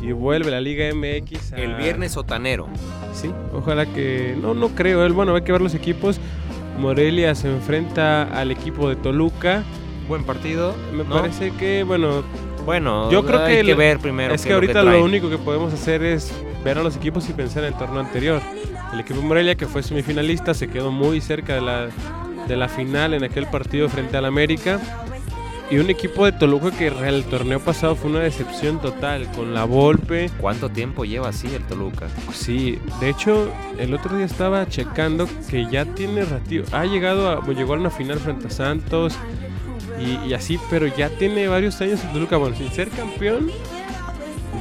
[0.02, 1.54] y vuelve la Liga MX.
[1.54, 2.68] a- El viernes sotanero.
[3.14, 4.36] Sí, ojalá que.
[4.40, 5.04] No, no creo.
[5.06, 6.20] él Bueno, hay que ver los equipos.
[6.78, 9.64] Morelia se enfrenta al equipo de Toluca.
[10.08, 10.76] Buen partido.
[10.94, 11.10] Me ¿no?
[11.22, 12.24] parece que, bueno,
[12.66, 14.34] Bueno, Yo creo hay que que el- ver primero.
[14.34, 16.32] es que lo ahorita lo, único que podemos hacer es
[16.66, 18.42] ver a los equipos y pensar en el torneo anterior.
[18.94, 21.88] El equipo de Morelia, que fue semifinalista, se quedó muy cerca de la,
[22.48, 24.80] de la final en aquel partido frente al América.
[25.70, 29.66] Y un equipo de Toluca que el torneo pasado fue una decepción total, con la
[29.66, 30.30] Volpe.
[30.40, 32.08] ¿Cuánto tiempo lleva así el Toluca?
[32.32, 36.64] Sí, de hecho, el otro día estaba checando que ya tiene ratio.
[36.72, 39.18] Ha llegado a, llegó a una final frente a Santos
[40.00, 42.38] y, y así, pero ya tiene varios años el Toluca.
[42.38, 43.52] Bueno, sin ser campeón,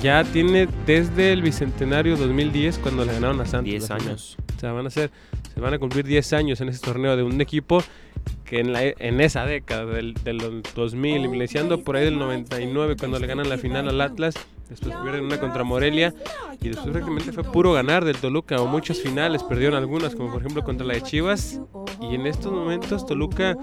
[0.02, 3.70] ya tiene desde el bicentenario 2010 cuando le ganaron a Santos.
[3.70, 4.08] 10 la final.
[4.08, 4.36] años.
[4.56, 5.10] O sea, van a ser,
[5.56, 7.82] se van a cumplir 10 años en ese torneo de un equipo
[8.44, 13.18] que en, la, en esa década del, del 2000, iniciando por ahí del 99 cuando
[13.18, 14.34] le ganan la final al Atlas,
[14.68, 16.12] después pierden una contra Morelia
[16.60, 20.42] y después prácticamente fue puro ganar del Toluca o muchas finales, perdieron algunas como por
[20.42, 21.58] ejemplo contra la de Chivas
[22.02, 23.56] y en estos momentos Toluca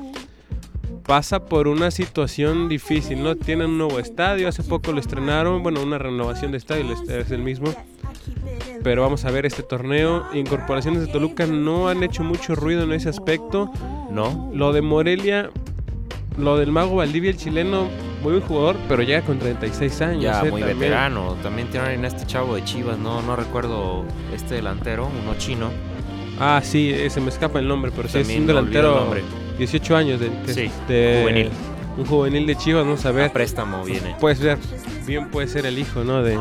[1.05, 3.35] pasa por una situación difícil, ¿no?
[3.35, 7.41] Tienen un nuevo estadio, hace poco lo estrenaron, bueno, una renovación de estadio, es el
[7.41, 7.73] mismo.
[8.83, 10.25] Pero vamos a ver este torneo.
[10.33, 13.71] Incorporaciones de Toluca no han hecho mucho ruido en ese aspecto.
[14.11, 14.51] ¿No?
[14.53, 15.49] Lo de Morelia,
[16.37, 17.87] lo del Mago Valdivia, el chileno,
[18.21, 20.23] muy buen jugador, pero llega con 36 años.
[20.23, 20.51] Ya ¿eh?
[20.51, 20.79] muy También.
[20.79, 21.35] veterano.
[21.41, 25.71] También tienen a este chavo de Chivas, no, no recuerdo este delantero, uno chino.
[26.39, 29.07] Ah, sí, eh, se me escapa el nombre, pero sí es un delantero.
[29.53, 29.65] Nombre.
[29.65, 31.49] 18 años de, que es Sí, de- juvenil.
[31.95, 33.31] Un juvenil de Chivas, vamos a A ver.
[33.31, 34.15] préstamo viene.
[34.19, 34.57] Puede ser,
[35.05, 36.23] bien puede ser el hijo, ¿no?
[36.23, 36.39] De,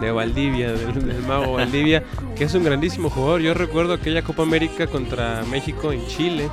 [0.00, 2.02] de Valdivia, del, del mago Valdivia,
[2.36, 3.40] que es un grandísimo jugador.
[3.40, 6.48] Yo recuerdo aquella Copa América contra México en Chile.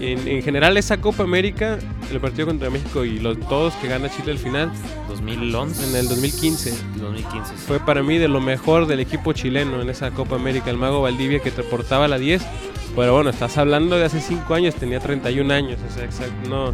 [0.00, 1.78] En, en general esa Copa América,
[2.10, 4.70] el partido contra México y los todos que gana Chile al final,
[5.08, 5.88] 2011.
[5.90, 7.56] en el 2015, 2015.
[7.56, 7.64] sí.
[7.66, 11.00] fue para mí de lo mejor del equipo chileno en esa Copa América, el mago
[11.02, 12.42] Valdivia que te portaba la 10.
[12.96, 16.72] Pero bueno, estás hablando de hace 5 años, tenía 31 años, o sea, exact- no,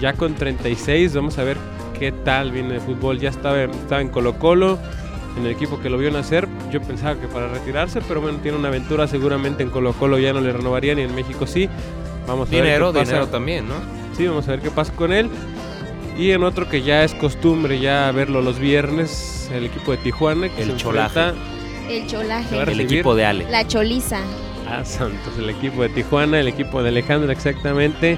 [0.00, 1.56] ya con 36, vamos a ver
[1.98, 3.18] qué tal viene el fútbol.
[3.20, 4.78] Ya estaba, estaba en Colo Colo,
[5.38, 6.48] en el equipo que lo vio nacer.
[6.72, 10.32] Yo pensaba que para retirarse, pero bueno, tiene una aventura seguramente en Colo Colo ya
[10.32, 11.68] no le renovarían y en México sí.
[12.26, 13.04] Vamos a ver Dinero, pasa.
[13.04, 13.74] dinero también, ¿no?
[14.16, 15.28] Sí, vamos a ver qué pasa con él.
[16.18, 20.48] Y en otro que ya es costumbre ya verlo los viernes, el equipo de Tijuana
[20.48, 21.32] que El se Cholaje.
[21.88, 22.62] El cholaje.
[22.62, 23.46] El equipo de Ale.
[23.50, 24.20] La choliza.
[24.68, 28.16] a Santos, el equipo de Tijuana, el equipo de Alejandro exactamente.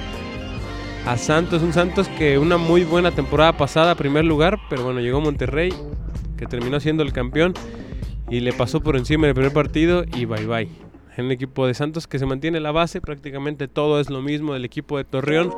[1.06, 1.62] a Santos.
[1.62, 5.72] Un Santos que una muy buena temporada pasada, primer lugar, pero bueno, llegó Monterrey,
[6.36, 7.54] que terminó siendo el campeón
[8.28, 10.68] y le pasó por encima en el primer partido y bye bye.
[11.16, 14.54] En el equipo de Santos que se mantiene la base, prácticamente todo es lo mismo
[14.54, 15.52] del equipo de Torreón,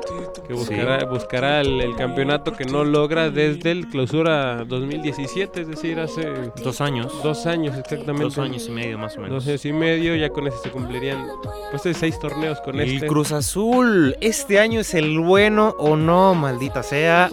[0.48, 6.00] que buscará, buscará el, el campeonato que no logra desde el clausura 2017, es decir,
[6.00, 6.28] hace
[6.62, 7.12] Dos años.
[7.22, 8.24] dos años exactamente.
[8.24, 9.44] Dos años y medio más o menos.
[9.44, 11.24] Dos años y medio, ya con ese se cumplirían
[11.70, 13.06] pues seis torneos con El este.
[13.06, 17.30] Cruz Azul, ¿este año es el bueno o no, maldita sea?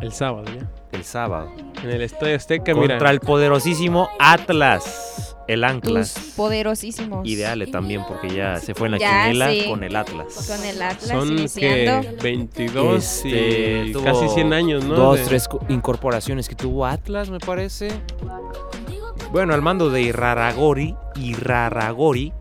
[0.00, 0.68] El sábado, ya.
[0.90, 1.52] El sábado.
[1.82, 2.94] En el Estadio Azteca, mira.
[2.94, 6.32] Contra el poderosísimo Atlas, el Tus Anclas.
[6.36, 7.26] poderosísimos.
[7.28, 9.64] Ideale también porque ya se fue en la Ya, quiniela sí.
[9.68, 10.46] con el Atlas.
[10.48, 14.94] Con el Atlas Son que 22 Este, y casi 100 años, ¿no?
[14.94, 17.88] Dos, De- tres co- incorporaciones que tuvo Atlas, me parece.
[19.32, 22.32] Bueno, al mando de Iraragori, Iraragori,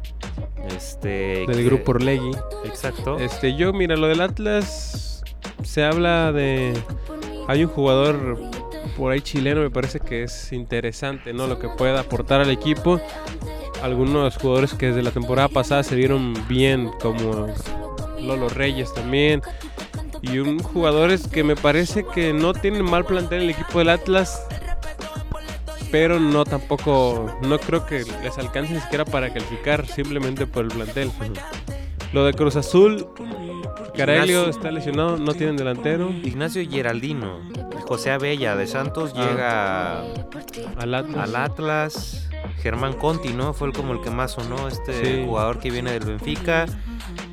[0.75, 1.07] este...
[1.47, 2.31] del que- grupo Orlegui.
[2.65, 3.17] Exacto.
[3.19, 5.23] Este, yo, mira, lo del Atlas
[5.63, 6.73] se habla de.
[7.47, 8.37] Hay un jugador
[8.97, 11.47] por ahí chileno, me parece que es interesante, ¿no?
[11.47, 12.99] Lo que pueda aportar al equipo.
[13.81, 17.47] Algunos jugadores que desde la temporada pasada se vieron bien, como
[18.19, 19.41] Lolo Reyes también.
[20.21, 24.47] Y un jugadores que me parece que no tienen mal plantel el equipo del Atlas.
[25.91, 30.71] Pero no tampoco, no creo que les alcance ni siquiera para calificar simplemente por el
[30.71, 31.11] plantel.
[32.13, 33.07] Lo de Cruz Azul,
[33.95, 36.09] Caraglio está lesionado, no tienen delantero.
[36.09, 37.39] Ignacio Geraldino,
[37.85, 39.25] José Abella de Santos Ah.
[39.25, 39.99] llega
[40.81, 41.23] Al Atlas.
[41.29, 42.29] al Atlas.
[42.61, 43.53] Germán Conti, ¿no?
[43.53, 45.23] Fue el- como el que más sonó, este Sí.
[45.25, 46.65] jugador que viene del Benfica.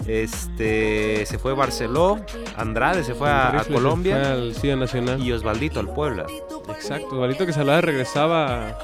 [0.07, 2.21] Este se fue Barceló,
[2.57, 5.23] Andrade se fue a, Colombia fue al Nacional.
[5.23, 6.27] y Osvaldito al Puebla.
[6.69, 8.79] Exacto, Valito que Salada regresaba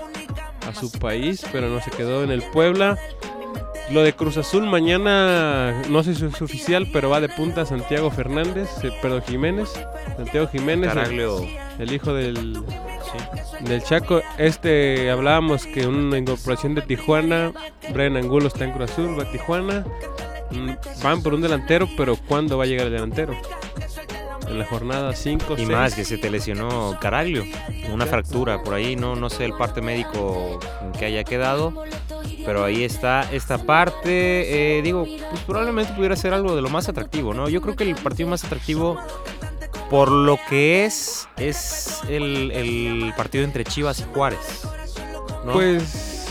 [0.67, 2.99] a su país, pero no se quedó en el Puebla.
[3.91, 8.11] Lo de Cruz Azul mañana, no sé si es oficial, pero va de punta Santiago
[8.11, 9.73] Fernández, eh, perdón, Jiménez.
[10.17, 10.93] Santiago Jiménez,
[11.79, 13.65] el, hijo del, sí.
[13.65, 14.23] del Chaco.
[14.39, 17.53] Este, hablábamos que una incorporación de Tijuana,
[17.93, 19.85] Brian Angulo está en Cruz Azul, va a Tijuana.
[20.51, 20.71] Mm,
[21.03, 23.35] Van por un delantero, pero ¿cuándo va a llegar el delantero?
[24.49, 27.45] En la jornada 5, Y más que se te lesionó Caraglio,
[27.93, 30.61] una fractura por ahí, no, no sé el parte médico
[30.99, 31.73] que haya quedado,
[32.45, 34.79] pero ahí está esta parte.
[34.79, 37.49] eh, digo, pues probablemente pudiera ser algo de lo más atractivo, ¿no?
[37.49, 38.97] Yo creo que el partido más atractivo,
[39.91, 44.63] por lo que es, es el, el partido entre Chivas y Juárez.
[45.45, 45.53] ¿no?
[45.53, 46.29] Pues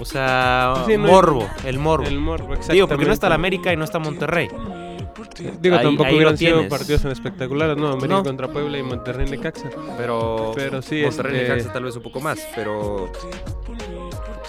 [0.00, 2.06] o sea, Sí, no, morbo, el morbo.
[2.06, 3.34] el morbo, Digo, porque no está la exactamente.
[3.34, 4.48] América y no está Monterrey.
[5.60, 7.88] Digo, Ahí- tampoco ahí hubieran sido partidos tan espectaculares, ¿no?
[7.88, 8.22] América No.
[8.24, 9.68] contra Puebla y Monterrey Necaxa.
[9.96, 13.10] Pero, Pero sí, Monterrey este- Necaxa tal vez un poco más, pero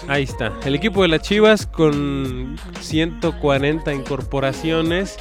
[0.08, 0.52] Ahí está.
[0.64, 5.16] El equipo de las Chivas con 140 incorporaciones.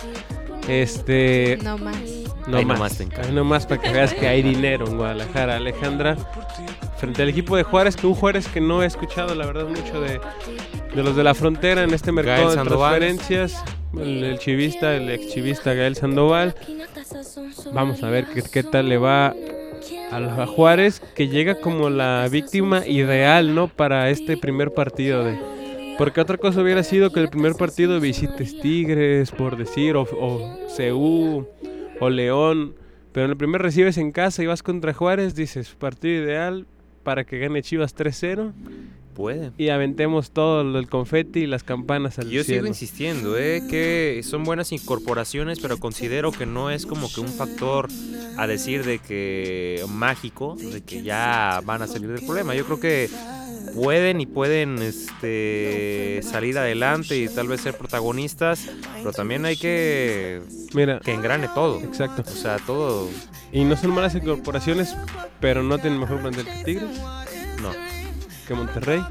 [0.68, 1.58] Este.
[1.64, 1.96] No más.
[2.48, 2.78] No Ahí más.
[2.78, 3.28] nomás te encargo.
[3.28, 6.16] Ahí nomás para que veas que hay dinero en Guadalajara, Alejandra.
[6.98, 10.00] Frente al equipo de Juárez, que un Juárez que no he escuchado, la verdad, mucho
[10.02, 10.20] de,
[10.96, 13.64] de los de la frontera en este mercado Gael de transferencias.
[13.94, 16.56] El, el chivista, el ex chivista Gael Sandoval.
[17.74, 19.36] Vamos a ver qué, qué tal le va
[20.12, 23.68] a Juárez, que llega como la víctima ideal, ¿no?
[23.68, 25.38] Para este primer partido de...
[25.98, 30.58] Porque otra cosa hubiera sido que el primer partido visites Tigres, por decir, o, o
[30.76, 31.46] CU,
[32.00, 32.76] o León.
[33.12, 36.66] Pero en el primer recibes en casa y vas contra Juárez, dices, partido ideal
[37.06, 38.52] para que gane Chivas 3-0
[39.14, 39.52] puede.
[39.58, 43.64] y aventemos todo el confeti y las campanas al Yo sigo insistiendo, ¿eh?
[43.70, 47.88] que son buenas incorporaciones, pero considero que no es como que un factor
[48.38, 52.56] a decir de que mágico, de que ya van a salir del problema.
[52.56, 53.10] Yo creo que
[53.76, 60.42] pueden y pueden este, salir adelante y tal vez ser protagonistas, pero también hay que
[60.74, 61.80] Mira, que engrane todo.
[61.82, 62.24] exacto.
[62.26, 63.10] O sea, todo
[63.56, 64.98] Y no son malas incorporaciones,
[65.40, 66.90] pero no tienen mejor plantel que Tigres,
[67.62, 67.72] no.
[68.46, 69.02] que Monterrey,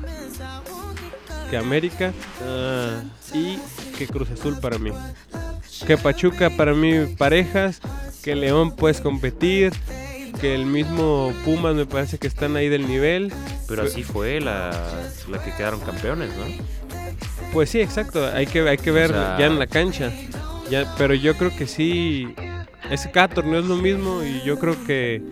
[1.48, 2.12] que América
[2.46, 3.00] ah,
[3.32, 3.58] y
[3.96, 4.90] que Cruz Azul para mí.
[5.86, 7.80] Que Pachuca para mí parejas,
[8.22, 9.72] que León puedes competir,
[10.42, 13.32] que el mismo Pumas me parece que están ahí del nivel.
[13.66, 14.70] Pero así fue la,
[15.30, 16.44] la que quedaron campeones, ¿no?
[17.54, 20.12] Pues sí, exacto, hay que, hay que ver sea- ya en la cancha.
[20.68, 22.34] Ya, pero yo creo que sí,
[22.90, 25.22] es, cada torneo es lo mismo y yo creo que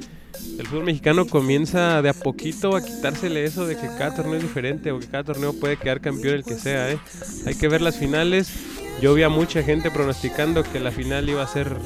[0.59, 4.43] el fútbol mexicano comienza de a poquito a quitársele eso de que cada torneo es
[4.43, 6.91] diferente o que cada torneo puede quedar campeón el que sea.
[6.91, 6.99] ¿eh?
[7.47, 8.53] Hay que ver las finales.
[9.01, 11.77] Yo vi a mucha gente pronosticando que la final iba a ser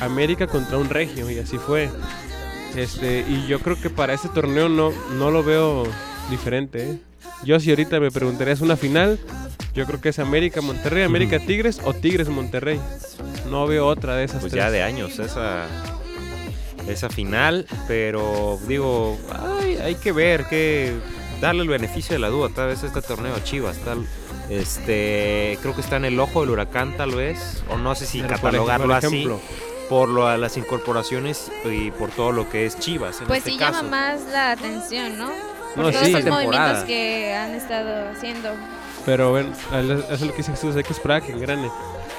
[0.00, 1.90] América contra un regio y así fue.
[2.76, 5.84] Este, y yo creo que para este torneo no, no lo veo
[6.30, 6.90] diferente.
[6.90, 6.98] ¿eh?
[7.44, 9.18] Yo si ahorita me preguntarías una final,
[9.74, 12.80] yo creo que es América Monterrey, América Tigres o Tigres Monterrey.
[13.52, 14.64] No veo otra de esas pues tres.
[14.64, 15.66] ya de años esa
[16.88, 19.16] esa final, pero digo,
[19.60, 20.92] ay, hay que ver que
[21.40, 24.04] darle el beneficio de la duda, tal vez este torneo a Chivas, tal
[24.50, 28.20] este, creo que está en el ojo del huracán tal vez, o no sé si
[28.20, 29.40] Pero, por catalogarlo por así ejemplo,
[29.88, 33.50] por lo, a las incorporaciones y por todo lo que es Chivas en Pues este
[33.52, 33.76] sí caso.
[33.84, 35.28] llama más la atención, ¿no?
[35.76, 36.12] Por No, todos sí.
[36.12, 38.50] los movimientos que han estado haciendo.
[39.06, 41.70] Pero bueno, eso es lo que dice Jesús, hay que esperar a que engrane.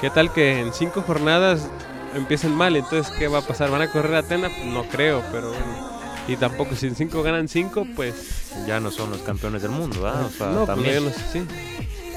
[0.04, 1.66] ¿Qué tal que en cinco jornadas
[2.14, 2.76] empiecen mal?
[2.76, 3.70] Entonces, ¿qué va a pasar?
[3.70, 4.50] ¿Van a correr a Atena?
[4.66, 5.94] No creo, pero bueno.
[6.28, 8.52] Y tampoco, si en cinco ganan cinco, pues...
[8.66, 10.26] Ya no son los campeones del mundo, ¿verdad?
[10.26, 11.42] O sea, no, pues también, sí.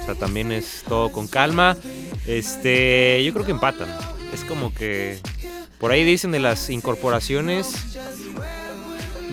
[0.01, 1.77] o sea, también es todo con calma.
[2.25, 3.87] Este, yo creo que empatan.
[4.33, 5.21] Es como que
[5.79, 7.73] por ahí dicen de las incorporaciones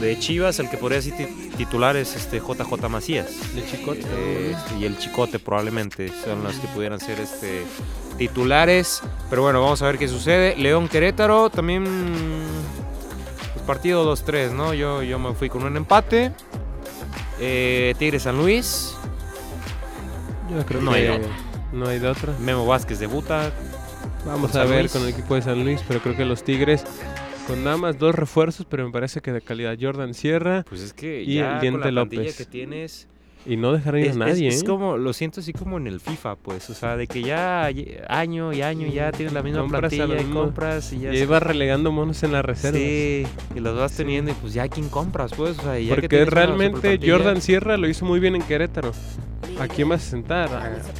[0.00, 3.26] de Chivas, el que podría ser ti- titular es este JJ Macías.
[3.56, 4.04] De chicote.
[4.12, 7.64] Eh, y el Chicote probablemente son los que pudieran ser este
[8.18, 9.02] titulares.
[9.30, 10.56] Pero bueno, vamos a ver qué sucede.
[10.56, 11.84] León Querétaro también
[13.54, 14.74] pues, partido 2-3, ¿no?
[14.74, 16.32] Yo, yo me fui con un empate.
[17.40, 18.96] Eh, Tigre San Luis.
[20.50, 21.36] Yo creo No que hay de otra.
[21.72, 22.34] no hay de otra.
[22.38, 23.50] Memo Vázquez debuta.
[24.26, 24.92] Vamos San a ver Luis.
[24.92, 26.84] con el equipo de San Luis, pero creo que los Tigres
[27.46, 30.94] con nada más dos refuerzos, pero me parece que de calidad Jordan Sierra Pues es
[30.94, 32.36] que Y ya el con Diente la López.
[32.36, 33.06] que tienes
[33.46, 34.48] y no dejar ir a nadie.
[34.48, 34.66] es- es ¿eh?
[34.66, 37.68] como lo siento así como en el FIFA, pues, o sea, de que ya
[38.08, 41.40] año y año ya tienes la misma Compras plantilla y compras y ya y iba
[41.40, 42.78] relegando monos en la reserva.
[42.78, 43.98] Sí, y los vas Sí.
[43.98, 47.76] teniendo y pues ya quién compras, pues, o sea, ya que Porque realmente Jordan Sierra
[47.76, 48.92] lo hizo muy bien en Querétaro.
[49.60, 50.48] ¿A quién vas a sentar?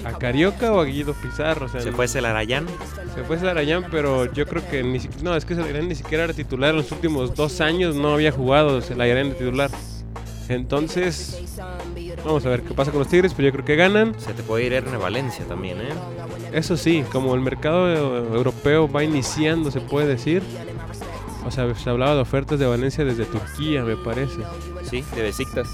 [0.05, 1.67] ¿A, a Carioca o a Guido Pizarro?
[1.67, 2.67] O sea, se fue Celarayán.
[3.15, 5.25] se fue Celarayán, pero yo creo que ni siquiera...
[5.25, 6.71] No, es que Celarayán ni siquiera era titular.
[6.71, 9.71] En los últimos dos años no había jugado Celarayán de titular.
[10.49, 11.43] Entonces,
[12.25, 14.19] vamos a ver qué pasa con los Tigres, pero yo creo que ganan.
[14.19, 15.93] Se te puede ir Erne Valencia también, ¿eh?
[16.53, 17.89] Eso sí, como el mercado
[18.35, 20.43] europeo va iniciando, se puede decir.
[21.47, 24.41] O sea, se hablaba de ofertas de Valencia desde Turquía, me parece.
[24.89, 25.69] Sí, de Besiktas.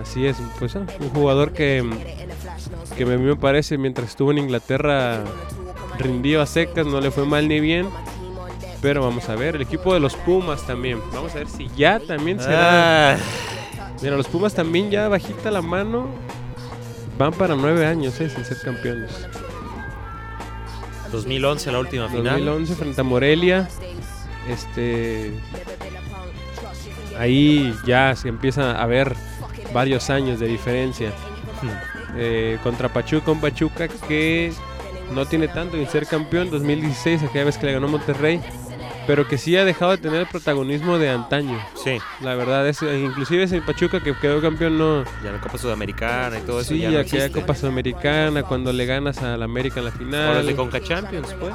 [0.00, 1.84] Así es, pues ah, un jugador que,
[2.96, 5.22] que a mí me parece mientras estuvo en Inglaterra
[5.98, 7.88] rindió a secas, no le fue mal ni bien.
[8.80, 11.00] Pero vamos a ver, el equipo de los Pumas también.
[11.12, 13.12] Vamos a ver si ya también se da.
[13.12, 13.16] Ah,
[14.02, 16.08] Mira, los Pumas también ya bajita la mano.
[17.18, 19.10] Van para nueve años, eh, sin ser campeones.
[21.12, 22.44] 2011 la última final.
[22.44, 23.68] 2011 frente a Morelia.
[24.48, 25.32] Este.
[27.18, 29.14] Ahí ya se empieza a ver
[29.72, 31.12] varios años de diferencia.
[32.16, 34.52] Eh, contra Pachuca, un Pachuca que
[35.14, 36.50] no tiene tanto en ser campeón.
[36.50, 38.40] 2016, aquella vez que le ganó Monterrey.
[39.06, 41.58] Pero que sí ha dejado de tener el protagonismo de antaño.
[41.82, 46.38] Sí, La verdad es, inclusive ese Pachuca que quedó campeón no, ya la Copa Sudamericana
[46.38, 47.30] y todo eso sí, ya no existe.
[47.30, 50.26] Copa Sudamericana, cuando le ganas a la América en la final.
[50.28, 51.54] Ahora es de Conca Champions, pues.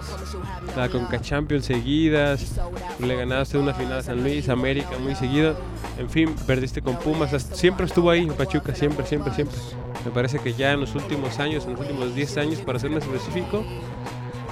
[0.75, 2.59] la Conca Champions seguidas,
[2.99, 5.57] le ganaste una final a San Luis, América muy seguido,
[5.97, 9.57] en fin, perdiste con Pumas, siempre estuvo ahí Pachuca, siempre, siempre, siempre.
[10.05, 12.91] Me parece que ya en los últimos años, en los últimos 10 años, para ser
[12.91, 13.65] más específico,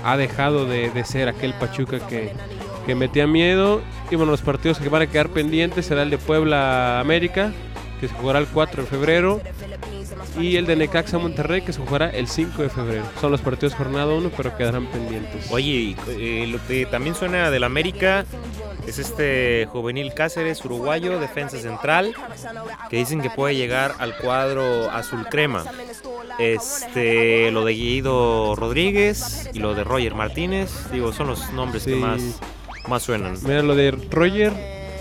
[0.04, 2.34] ha dejado de, de ser aquel Pachuca que,
[2.86, 3.82] que metía miedo.
[4.10, 7.52] Y bueno, los partidos que van a quedar pendientes será el de Puebla América,
[8.00, 9.42] que se jugará el 4 de febrero.
[10.40, 13.06] Y el de Necaxa Monterrey, que se jugará el 5 de febrero.
[13.22, 15.50] Son los partidos jornada 1, pero quedarán pendientes.
[15.50, 18.26] Oye, eh, lo que también suena del América
[18.86, 22.14] es este juvenil Cáceres, uruguayo, defensa central,
[22.90, 25.64] que dicen que puede llegar al cuadro azul crema.
[26.38, 31.96] Este, lo de Guido Rodríguez y lo de Roger Martínez, digo, son los nombres que
[31.96, 32.22] más,
[32.88, 34.54] más suenan Mira, lo de Roger,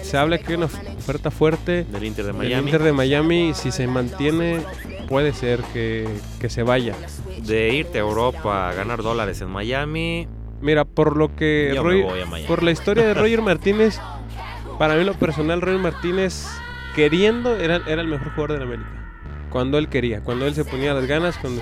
[0.02, 2.64] se habla que hay una oferta fuerte del Inter de del Miami.
[2.66, 3.52] Inter de Miami.
[3.54, 4.60] Si se mantiene,
[5.08, 6.08] puede ser que,
[6.40, 6.94] que se vaya.
[7.42, 10.28] De irte a Europa a ganar dólares en Miami,
[10.60, 12.48] Mira, por lo que yo me Roger- voy a Miami.
[12.48, 14.00] por la historia de Roger Martínez,
[14.78, 16.46] para mí lo personal, Roger Martínez,
[16.94, 18.88] queriendo, era, era el mejor jugador de la América.
[19.50, 21.60] Cuando él quería, cuando él se ponía las ganas, cuando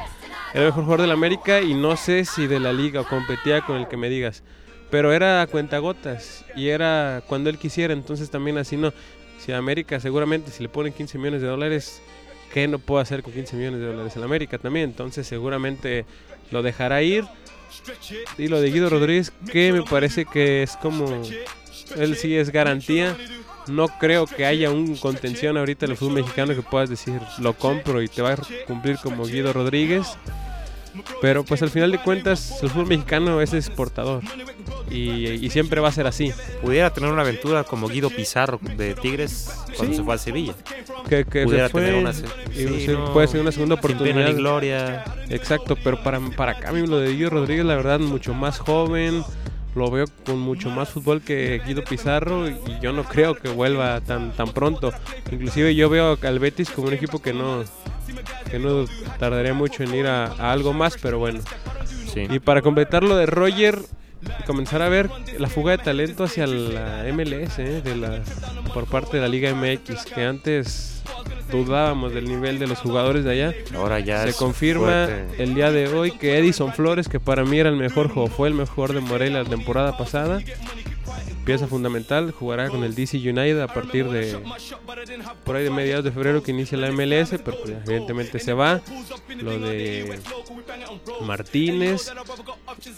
[0.54, 3.04] era el mejor jugador de la América y no sé si de la liga o
[3.08, 4.42] competía con el que me digas.
[4.92, 8.92] Pero era a cuentagotas y era cuando él quisiera, entonces también así no.
[9.38, 12.02] Si a América seguramente si le ponen 15 millones de dólares,
[12.52, 14.90] ¿qué no puedo hacer con 15 millones de dólares en América también?
[14.90, 16.04] Entonces seguramente
[16.50, 17.24] lo dejará ir.
[18.36, 21.22] Y lo de Guido Rodríguez, que me parece que es como.
[21.96, 23.16] Él sí es garantía.
[23.68, 27.54] No creo que haya un contención ahorita en el fútbol mexicano que puedas decir lo
[27.54, 30.18] compro y te va a cumplir como Guido Rodríguez.
[31.20, 34.22] Pero pues al final de cuentas el fútbol mexicano es exportador.
[34.90, 36.32] Y, y siempre va a ser así.
[36.60, 39.98] Pudiera tener una aventura como Guido Pizarro de Tigres cuando Sí.
[39.98, 40.54] se fue a Sevilla.
[41.08, 42.24] Que, que Pudiera se fue, tener una sí,
[42.84, 44.26] se- no, puede ser una segunda oportunidad.
[44.28, 45.02] ni gloria.
[45.30, 49.24] Exacto, pero para, para lo de Guido Rodríguez, la verdad, mucho más joven,
[49.74, 54.00] lo veo con mucho más fútbol que Guido Pizarro y yo no creo que vuelva
[54.02, 54.92] tan tan pronto.
[55.30, 57.64] Inclusive yo veo al Betis como un equipo que no
[58.50, 58.84] que no
[59.18, 61.40] tardaría mucho en ir a, a algo más, pero bueno.
[62.12, 62.26] Sí.
[62.30, 63.78] Y para completar lo de Roger,
[64.46, 67.80] comenzar a ver la fuga de talento hacia la MLS ¿eh?
[67.82, 68.20] de la,
[68.74, 71.02] por parte de la Liga MX, que antes
[71.50, 73.54] dudábamos del nivel de los jugadores de allá.
[73.74, 75.42] Ahora ya Se es confirma fuerte.
[75.42, 78.48] el día de hoy que Edison Flores, que para mí era el mejor juego, fue
[78.48, 80.40] el mejor de Morelia la temporada pasada.
[81.44, 84.38] Pieza fundamental, jugará con el DC United a partir de
[85.44, 88.80] por ahí de mediados de febrero que inicia la MLS, pero pues, evidentemente se va.
[89.40, 90.20] Lo de
[91.22, 92.12] Martínez,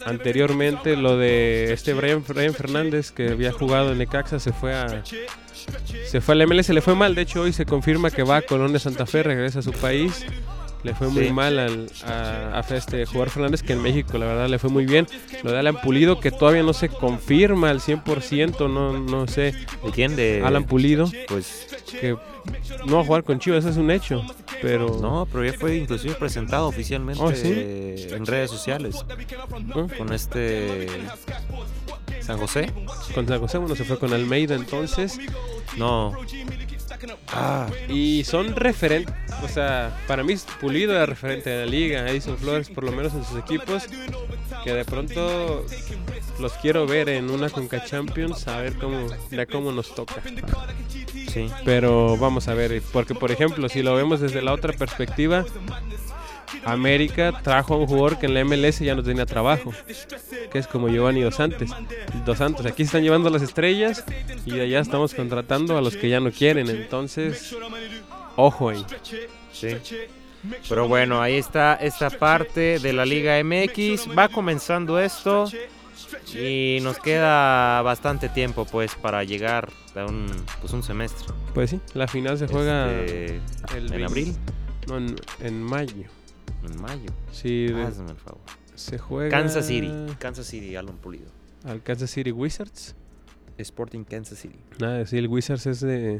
[0.05, 5.03] anteriormente lo de este Brian, Brian Fernández que había jugado en Necaxa se fue a
[6.07, 8.43] se fue al MLS, le fue mal, de hecho hoy se confirma que va a
[8.43, 10.27] Colón de Santa Fe, regresa a su país.
[10.85, 11.33] Le fue muy Sí.
[11.33, 14.85] mal al, a, a este jugador Fernández, que en México la verdad le fue muy
[14.85, 15.07] bien.
[15.43, 19.53] Lo de Alan Pulido, que todavía no se confirma al 100%, no, no sé.
[19.83, 20.15] ¿De quién?
[20.15, 22.17] De Alan Pulido, Pues que
[22.87, 24.23] no va a jugar con Chivas, eso es un hecho.
[24.61, 27.49] Pero no, pero ya fue inclusive presentado oficialmente Oh, ¿sí?
[28.15, 29.05] en redes sociales
[29.67, 29.89] ¿no?
[29.89, 30.87] con este
[32.21, 32.71] San José.
[33.15, 35.19] con San José, bueno, se fue con Almeida entonces.
[35.77, 36.13] No.
[37.29, 42.37] Ah, Y son referentes, o sea, para mí Pulido era referente de la liga, Edison
[42.37, 43.85] Flores por lo menos en sus equipos,
[44.63, 45.65] que de pronto
[46.41, 50.17] los quiero ver en una Conca Champions, a ver cómo, ya cómo nos toca.
[51.29, 51.49] sí.
[51.65, 55.45] Pero vamos a ver, porque por ejemplo, si lo vemos desde la otra perspectiva,
[56.65, 59.73] América trajo a un jugador que en la MLS ya no tenía trabajo,
[60.51, 61.71] que es como Giovanni Dos Santos.
[62.25, 64.05] Dos Santos, aquí se están llevando las estrellas
[64.45, 67.57] y de allá estamos contratando a los que ya no quieren, entonces,
[68.37, 68.85] ojo ahí.
[69.53, 69.77] Sí.
[70.69, 74.17] Pero bueno, ahí está esta parte de la Liga MX.
[74.17, 75.47] Va comenzando esto
[76.35, 80.27] y nos queda bastante tiempo pues para llegar a un,
[80.61, 81.27] pues, un semestre.
[81.55, 83.41] Pues sí, la final se juega Este,
[83.77, 84.37] el en 20 abril,
[84.89, 86.05] no, en, en mayo.
[86.67, 87.11] En mayo.
[87.33, 88.41] Sí, de- Hazme el favor.
[88.75, 91.27] se juega Kansas City, Kansas City, Alan Pulido.
[91.65, 92.95] al Kansas City Wizards.
[93.57, 94.59] Sporting Kansas City.
[94.81, 96.17] Nada, sí, el Wizards es de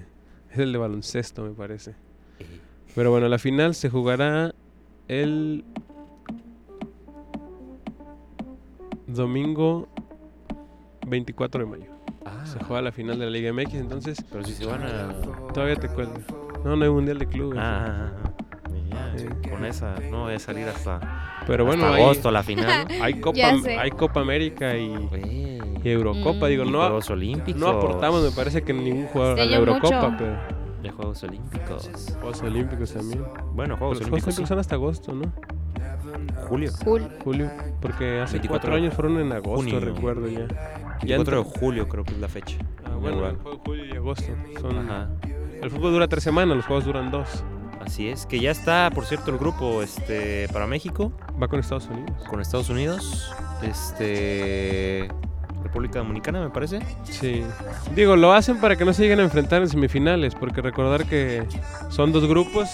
[0.53, 1.91] es el de baloncesto, me parece.
[2.39, 2.47] Eh,
[2.95, 4.55] Pero bueno, la final se jugará
[5.09, 5.65] el
[9.07, 9.89] domingo
[11.07, 11.91] 24 de mayo.
[12.25, 15.13] Ah, Se juega la final de la Liga MX, entonces pero si se van a...
[15.53, 16.15] todavía te cuelgo.
[16.65, 17.59] No, no hay mundial de clubes.
[17.61, 18.11] Ah,
[18.95, 19.27] ya, Sí.
[19.51, 21.01] con esa no voy a salir hasta,
[21.47, 22.87] Pero bueno, hasta hay, agosto la final.
[23.03, 24.93] hay Copa Ya hay Copa América y,
[25.83, 26.49] y Eurocopa, Mm.
[26.49, 27.61] digo, Y no Juegos Olímpicos.
[27.61, 30.17] no aportamos, me parece que ningún jugador a la Eurocopa, mucho.
[30.19, 31.91] pero De Juegos Olímpicos.
[32.21, 33.25] Juegos Olímpicos también.
[33.55, 34.25] Bueno, Juegos Los Juegos Olímpicos.
[34.27, 35.25] Olímpicos son hasta agosto, ¿no?
[35.25, 36.35] sí.
[36.49, 36.71] Julio.
[36.85, 37.09] Cool.
[37.25, 39.81] Julio, porque hace 24 cuatro años fueron en agosto, junio.
[39.81, 40.47] recuerdo ya.
[41.03, 42.57] Ya 24 de entró- julio creo que es la fecha.
[42.85, 43.31] Ah, bueno, Igual.
[43.33, 44.33] el juego julio y agosto.
[44.61, 45.09] Son, Ajá.
[45.63, 47.43] El fútbol dura tres semanas, los juegos duran dos.
[47.87, 48.27] Así es.
[48.27, 51.13] Que ya está, por cierto, el grupo este para México
[51.43, 52.11] Va con Estados Unidos.
[52.29, 53.33] con Estados Unidos.
[53.63, 55.09] Este.
[55.63, 56.81] República Dominicana, me parece.
[57.05, 57.43] Sí.
[57.95, 61.43] Digo, lo hacen para que no se lleguen a enfrentar en semifinales, porque recordar que
[61.89, 62.69] son dos grupos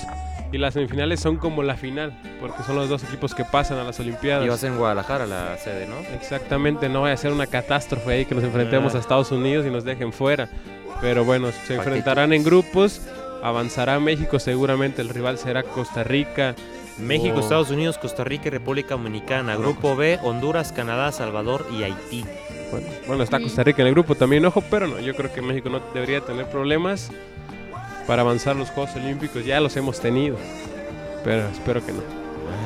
[0.53, 3.85] y las semifinales son como la final, porque son los dos equipos que pasan a
[3.85, 4.61] las Y va a Olimpiadas.
[4.61, 5.99] ser en Guadalajara la sede, ¿no?
[6.17, 8.99] Exactamente, no vaya a ser una catástrofe ahí que nos enfrentemos Ah.
[8.99, 10.49] a Estados Unidos y nos dejen fuera.
[11.01, 13.01] Pero bueno, se enfrentarán en grupos,
[13.43, 16.55] avanzará México, seguramente el rival será Costa Rica.
[16.99, 19.57] México, o- Estados Unidos, Costa Rica y República Dominicana.
[19.57, 22.25] Grupo B, Honduras, Canadá, Salvador y Haití.
[22.71, 23.41] Bueno, bueno, está.
[23.41, 26.21] Costa Rica en el grupo también, ojo, pero no, yo creo que México no debería
[26.21, 27.11] tener problemas
[28.07, 29.45] para avanzar los Juegos Olímpicos.
[29.47, 30.37] Ya los hemos tenido,
[31.25, 32.21] pero espero que no.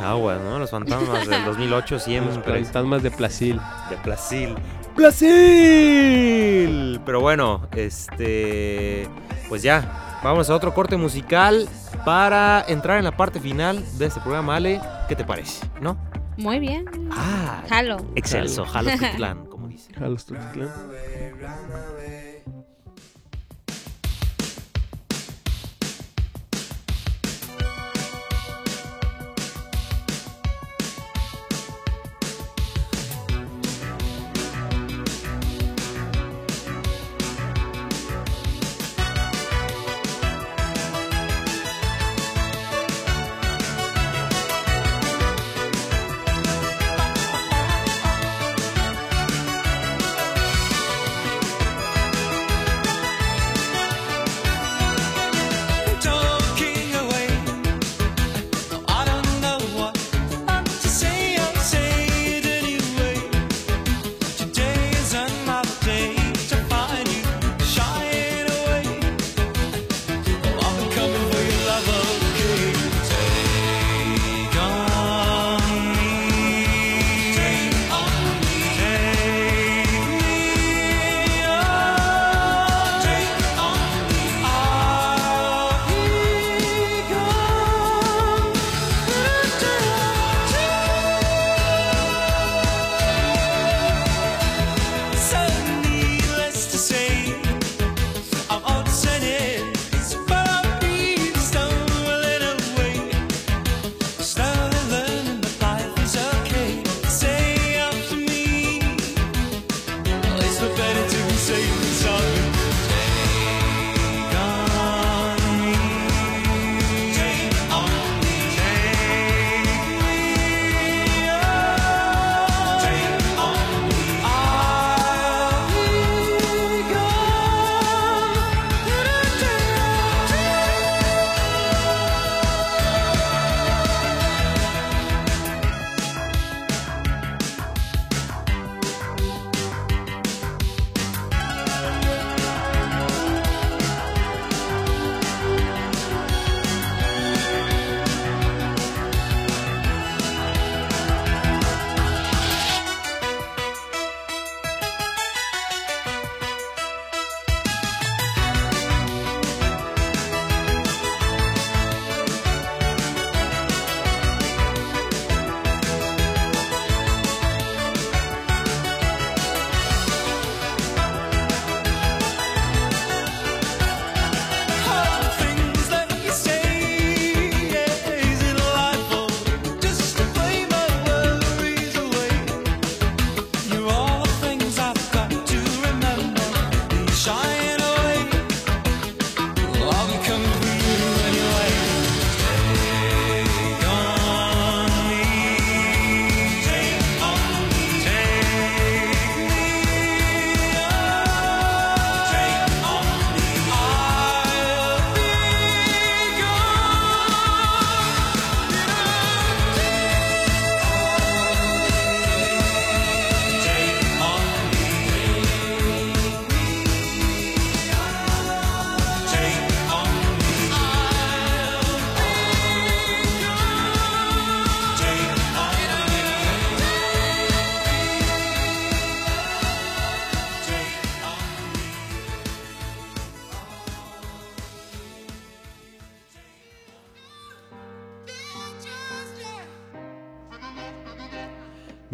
[0.04, 0.58] Agua, ¿no?
[0.58, 2.64] Los fantasmas del 2008 Los siempre.
[2.64, 3.60] fantasmas de Placil.
[3.88, 4.54] De Brasil.
[4.96, 7.00] ¡Brasil!
[7.04, 9.08] Pero bueno, este.
[9.48, 10.13] Pues ya.
[10.24, 11.68] Vamos a otro corte musical
[12.06, 14.80] para entrar en la parte final de este programa, Ale.
[15.06, 15.66] ¿Qué te parece?
[15.82, 15.98] ¿No?
[16.38, 16.86] Muy bien.
[17.12, 17.98] Ah, Jalo.
[18.14, 18.64] excelso.
[18.64, 19.92] Jalo Tutlán, como dice.
[20.00, 20.24] A los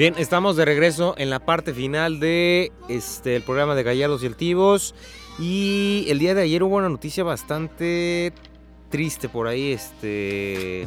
[0.00, 4.28] Bien, estamos de regreso en la parte final de este el programa de Gallardos y
[4.28, 4.94] Altivos.
[5.38, 8.32] Y el día de ayer hubo una noticia bastante
[8.88, 10.84] triste por ahí, este,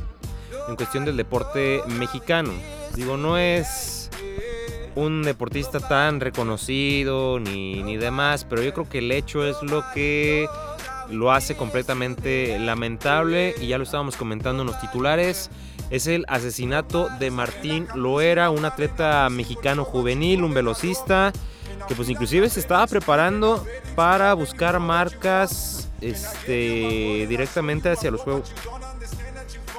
[0.67, 2.53] en cuestión del deporte mexicano.
[2.95, 4.09] Digo, no es
[4.95, 9.83] un deportista tan reconocido ni, ni demás, pero yo creo que el hecho es lo
[9.93, 10.47] que
[11.11, 15.51] lo hace completamente lamentable y ya lo estábamos comentando en los titulares.
[15.93, 21.31] Es el asesinato de Martín Loera, un atleta mexicano juvenil, un velocista
[21.87, 23.63] que pues inclusive se estaba preparando
[23.95, 28.51] para buscar marcas este directamente hacia los juegos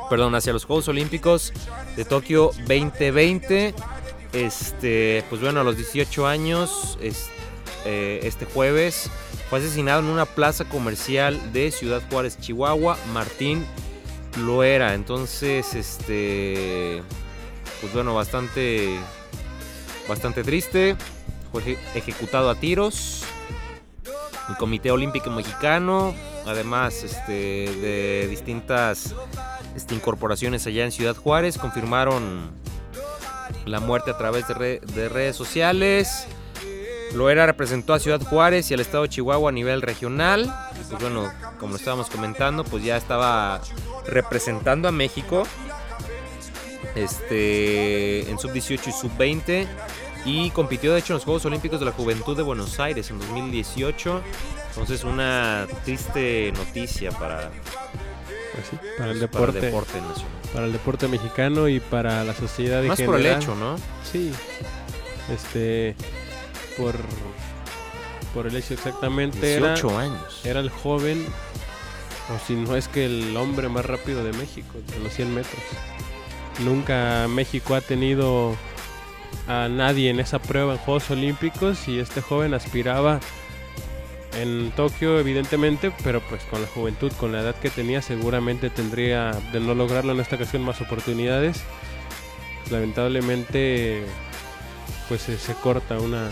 [0.08, 1.52] perdón, hacia los Juegos Olímpicos
[1.96, 3.74] de Tokio 2020.
[4.32, 7.26] Este, pues bueno, a los 18 años es-
[7.86, 9.10] eh, este jueves
[9.50, 13.64] fue asesinado en una plaza comercial de Ciudad Juárez, Chihuahua, Martín
[14.38, 14.94] Loera.
[14.94, 17.02] Entonces, este
[17.80, 18.98] pues bueno, bastante
[20.08, 20.96] bastante triste.
[21.52, 23.24] Fue eje- ejecutado a tiros.
[24.48, 26.14] El Comité Olímpico Mexicano,
[26.46, 29.14] además este, de distintas
[29.74, 32.50] este, incorporaciones allá en Ciudad Juárez, confirmaron
[33.64, 36.26] la muerte a través de, re- de redes sociales.
[37.14, 40.44] Loera representó a Ciudad Juárez y al estado de Chihuahua a nivel regional.
[40.74, 43.60] Y, Pues bueno, como lo estábamos comentando, pues ya estaba
[44.06, 45.44] representando a México
[46.94, 49.66] este, en sub-18 y sub-20
[50.26, 53.18] y compitió de hecho en los Juegos Olímpicos de la Juventud de Buenos Aires en
[53.18, 54.22] 2018.
[54.70, 57.50] Entonces una triste noticia para,
[58.54, 60.32] Pues sí, para el para deporte, el deporte nacional.
[60.52, 63.42] para el deporte mexicano y para la sociedad en Más por el general.
[63.42, 63.76] hecho, ¿no?
[64.10, 64.32] Sí,
[65.32, 65.94] este,
[66.76, 66.96] por,
[68.32, 70.40] por el hecho exactamente era, 18 años.
[70.44, 71.24] era el joven,
[72.34, 75.62] o si no es que el hombre más rápido de México, de los 100 metros.
[76.64, 78.56] Nunca México ha tenido
[79.48, 83.20] a nadie en esa prueba en Juegos Olímpicos y este joven aspiraba
[84.36, 89.32] en Tokio evidentemente, pero pues con la juventud, con la edad que tenía seguramente tendría
[89.52, 91.62] de no lograrlo en esta ocasión más oportunidades.
[92.70, 94.04] Lamentablemente
[95.08, 96.30] pues se, se corta una,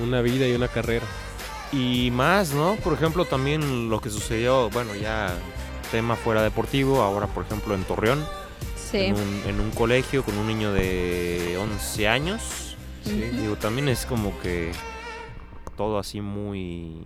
[0.00, 1.06] una vida y una carrera.
[1.72, 2.76] Y más, ¿no?
[2.76, 5.34] Por ejemplo, también lo que sucedió, bueno, ya
[5.90, 8.24] tema fuera deportivo, ahora por ejemplo en Torreón,
[8.76, 8.98] Sí.
[8.98, 12.76] en, un, en un colegio con un niño de 11 años.
[13.04, 13.14] Ujú.
[13.40, 14.70] Digo, también es como que
[15.76, 16.96] todo así muy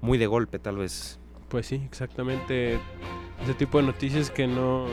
[0.00, 1.18] muy de golpe tal vez.
[1.48, 2.78] Pues sí, exactamente
[3.42, 4.86] ese tipo de noticias que no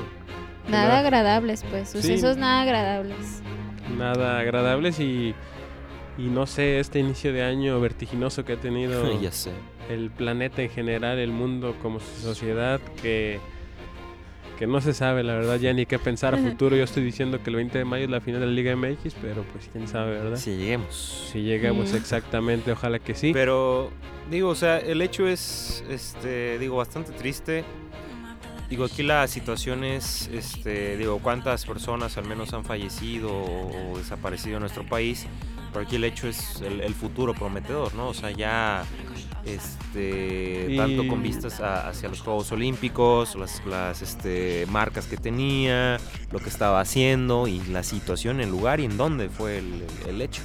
[0.65, 1.89] que Nada no- agradables, pues.
[1.89, 3.41] Sucesos nada agradables.
[3.97, 5.33] nada agradables y,
[6.17, 9.51] y no sé, este inicio de año vertiginoso que ha tenido ya sé.
[9.89, 13.39] el planeta en general, el mundo como sociedad, que,
[14.59, 16.75] que no se sabe, la verdad, ya ni qué pensar a futuro.
[16.75, 19.15] Yo estoy diciendo que el 20 de mayo es la final de la Liga MX,
[19.21, 20.37] pero pues quién sabe, ¿verdad?
[20.37, 21.29] Si lleguemos.
[21.31, 21.95] Si llegamos Mm.
[21.95, 23.31] exactamente, ojalá que sí.
[23.33, 23.89] Pero
[24.29, 27.63] digo, o sea, el hecho es este digo bastante triste.
[28.69, 34.57] Digo, aquí la situación es este digo, cuántas personas al menos han fallecido o desaparecido
[34.57, 35.25] en nuestro país.
[35.73, 38.09] Pero aquí el hecho es el, el futuro prometedor, ¿no?
[38.09, 38.83] O sea, ya
[39.45, 45.17] este Y- tanto con vistas a- hacia los Juegos Olímpicos, las, las este, marcas que
[45.17, 45.97] tenía,
[46.31, 50.21] lo que estaba haciendo y la situación, el lugar y en dónde fue el, el
[50.21, 50.41] hecho.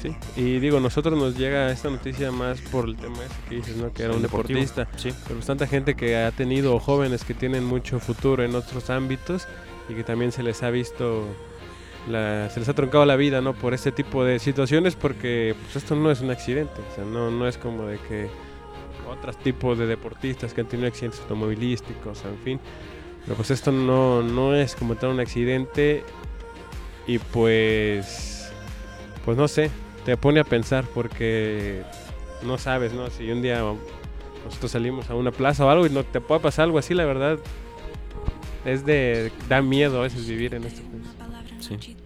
[0.00, 0.14] Sí.
[0.36, 3.92] Y digo, nosotros nos llega esta noticia más por el tema ese que dices, ¿no?
[3.92, 4.88] Que era un deportivo, deportista.
[4.96, 5.10] Sí.
[5.24, 9.48] Pero pues tanta gente que ha tenido jóvenes que tienen mucho futuro en otros ámbitos
[9.88, 11.24] y que también se les ha visto,
[12.08, 13.54] la- se les ha truncado la vida, ¿no?
[13.54, 17.30] Por este tipo de situaciones porque pues esto no es un accidente, o sea, no,
[17.30, 18.28] no es como de que
[19.10, 22.60] otros tipos de deportistas que han tenido accidentes automovilísticos, en fin.
[23.24, 26.02] Pero pues esto no, no es como tal un accidente
[27.06, 28.50] y pues,
[29.24, 29.70] pues no sé,
[30.04, 31.82] te pone a pensar porque
[32.42, 33.10] no sabes, ¿no?
[33.10, 33.62] Si un día
[34.44, 37.04] nosotros salimos a una plaza o algo y no te puede pasar algo así, la
[37.04, 37.38] verdad,
[38.64, 41.07] es de, da miedo a veces vivir en este país.
[41.60, 41.96] Sí.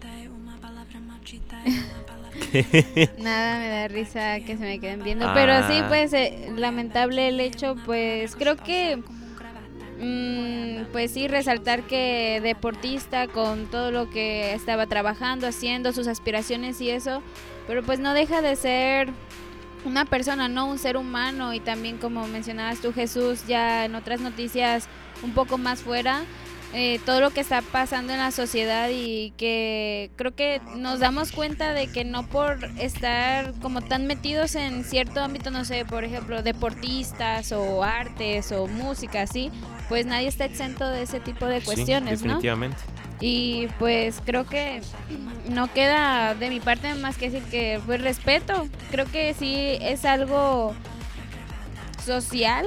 [3.19, 5.31] Nada me da risa que se me queden viendo.
[5.33, 5.85] Pero sí, Ah.
[5.87, 8.97] pues, eh, lamentable el hecho, pues, creo que.
[9.99, 16.81] mm, pues sí, resaltar que deportista con todo lo que estaba trabajando, haciendo, sus aspiraciones
[16.81, 17.21] y eso,
[17.67, 19.09] pero pues no deja de ser
[19.85, 24.19] una persona, no un ser humano y también como mencionabas tú Jesús ya en otras
[24.19, 24.87] noticias
[25.23, 26.23] un poco más fuera,
[26.73, 31.31] eh, todo lo que está pasando en la sociedad y que creo que nos damos
[31.31, 36.03] cuenta de que no por estar como tan metidos en cierto ámbito, no sé, por
[36.03, 39.51] ejemplo, deportistas o artes o música, así,
[39.87, 42.27] pues nadie está exento de ese tipo de Sí, cuestiones, ¿no?
[42.27, 42.77] definitivamente.
[43.19, 44.81] Y pues creo que
[45.49, 48.67] no queda de mi parte más que decir que pues respeto.
[48.91, 50.73] Creo que sí es algo
[52.03, 52.65] social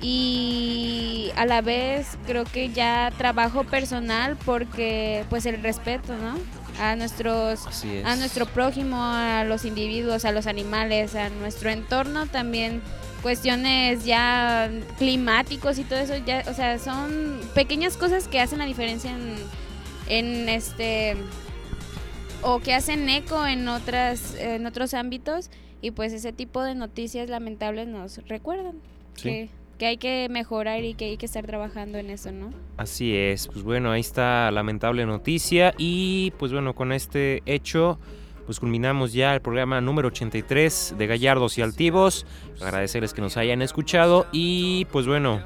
[0.00, 6.38] y a la vez creo que ya trabajo personal porque pues el respeto, ¿no?
[6.82, 7.66] A nuestros
[8.04, 12.80] a nuestro prójimo, a los individuos, a los animales, a nuestro entorno también
[13.22, 18.64] cuestiones ya climáticos y todo eso ya, o sea, son pequeñas cosas que hacen la
[18.64, 19.34] diferencia en,
[20.08, 21.16] en este
[22.42, 25.50] o que hacen eco en otras en otros ámbitos
[25.82, 28.76] y pues ese tipo de noticias lamentables nos recuerdan
[29.16, 29.22] Sí.
[29.28, 32.50] que, que hay que mejorar y que hay que estar trabajando en eso, ¿no?
[32.76, 37.98] Así es, pues bueno, ahí está lamentable noticia y pues bueno, con este hecho
[38.44, 42.26] pues culminamos ya el programa número 83 de Gallardos y Altivos.
[42.60, 45.40] Agradecerles que nos hayan escuchado y pues bueno,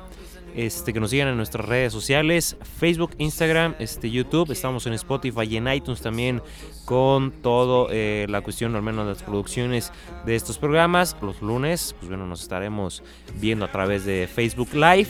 [0.55, 5.43] este que nos sigan en nuestras redes sociales, Facebook, Instagram, este YouTube, estamos en Spotify
[5.51, 6.41] y en iTunes también
[6.85, 9.93] con todo eh, la cuestión, al menos las producciones
[10.25, 11.17] de estos programas.
[11.23, 13.03] Los lunes, pues bueno, nos estaremos
[13.41, 15.09] viendo a través de Facebook Live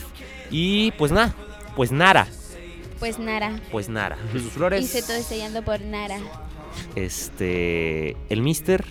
[0.51, 1.35] y pues nada,
[1.77, 2.27] pues nada,
[2.99, 3.61] Pues Nara.
[3.71, 4.17] pues nada.
[4.33, 6.19] Jesús Flores, se todo sellando por Nara.
[6.95, 8.85] este, el Mister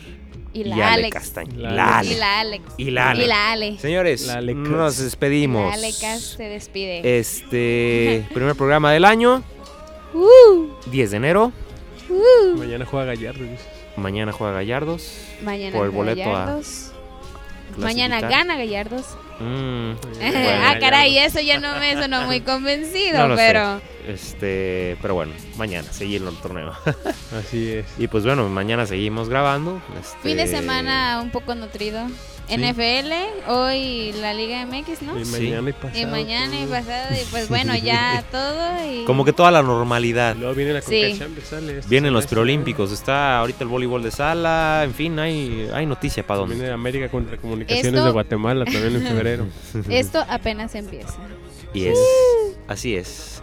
[0.53, 1.13] Y la y Ale Alex.
[1.13, 1.51] Castaño.
[1.57, 2.17] La Y la Y Ale.
[2.19, 2.63] la Alex.
[2.77, 3.23] Y la Ale.
[3.23, 3.77] Y la Ale.
[3.79, 5.67] Señores, La Ale nos despedimos.
[5.67, 7.17] La Alecas se despide.
[7.19, 9.43] Este, primer programa del año,
[10.13, 11.51] Uh, 10 de enero.
[12.09, 12.55] uh.
[12.57, 13.45] Mañana juega Gallardo.
[13.97, 15.17] Mañana juega Gallardos.
[15.41, 16.92] Mañana Por el juega boleto a Gallardos.
[17.77, 19.05] Mañana gana Gallardos.
[19.39, 19.91] Mm,
[20.63, 23.43] ah, caray, eso ya no me sonó muy convencido, no lo sé.
[23.47, 26.73] pero Este, pero bueno, mañana seguirlo el torneo.
[27.37, 27.85] Así es.
[27.97, 29.81] y pues bueno, mañana seguimos grabando.
[29.99, 32.07] este, fin de semana un poco nutrido.
[32.49, 35.17] NFL, hoy la Liga MX, ¿no?
[35.19, 35.31] Y Sí.
[35.31, 35.99] mañana y pasado.
[35.99, 38.91] Y mañana y pasado, y pues bueno, ya todo.
[38.91, 39.05] Y...
[39.05, 40.35] Como que toda la normalidad.
[40.35, 41.19] Luego viene la Sí.
[41.49, 46.25] Sale Vienen los preolímpicos, está ahorita el voleibol de sala, en fin, hay, hay noticia
[46.27, 46.55] para dónde.
[46.55, 49.47] Viene América contra Comunicaciones Esto- de Guatemala también en febrero.
[49.89, 51.15] Esto apenas empieza.
[51.73, 51.97] Y es,
[52.67, 53.41] así es.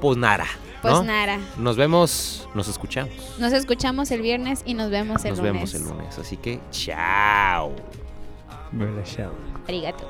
[0.00, 0.46] Pues nada,
[0.80, 1.02] Pues ¿no?
[1.02, 1.38] nada.
[1.56, 3.12] Nos vemos, nos escuchamos.
[3.38, 5.52] Nos escuchamos el viernes y nos vemos el Nos lunes.
[5.54, 7.74] vemos el lunes, así que chao.
[8.72, 9.32] Bueno, chao.
[9.66, 10.06] Arigato.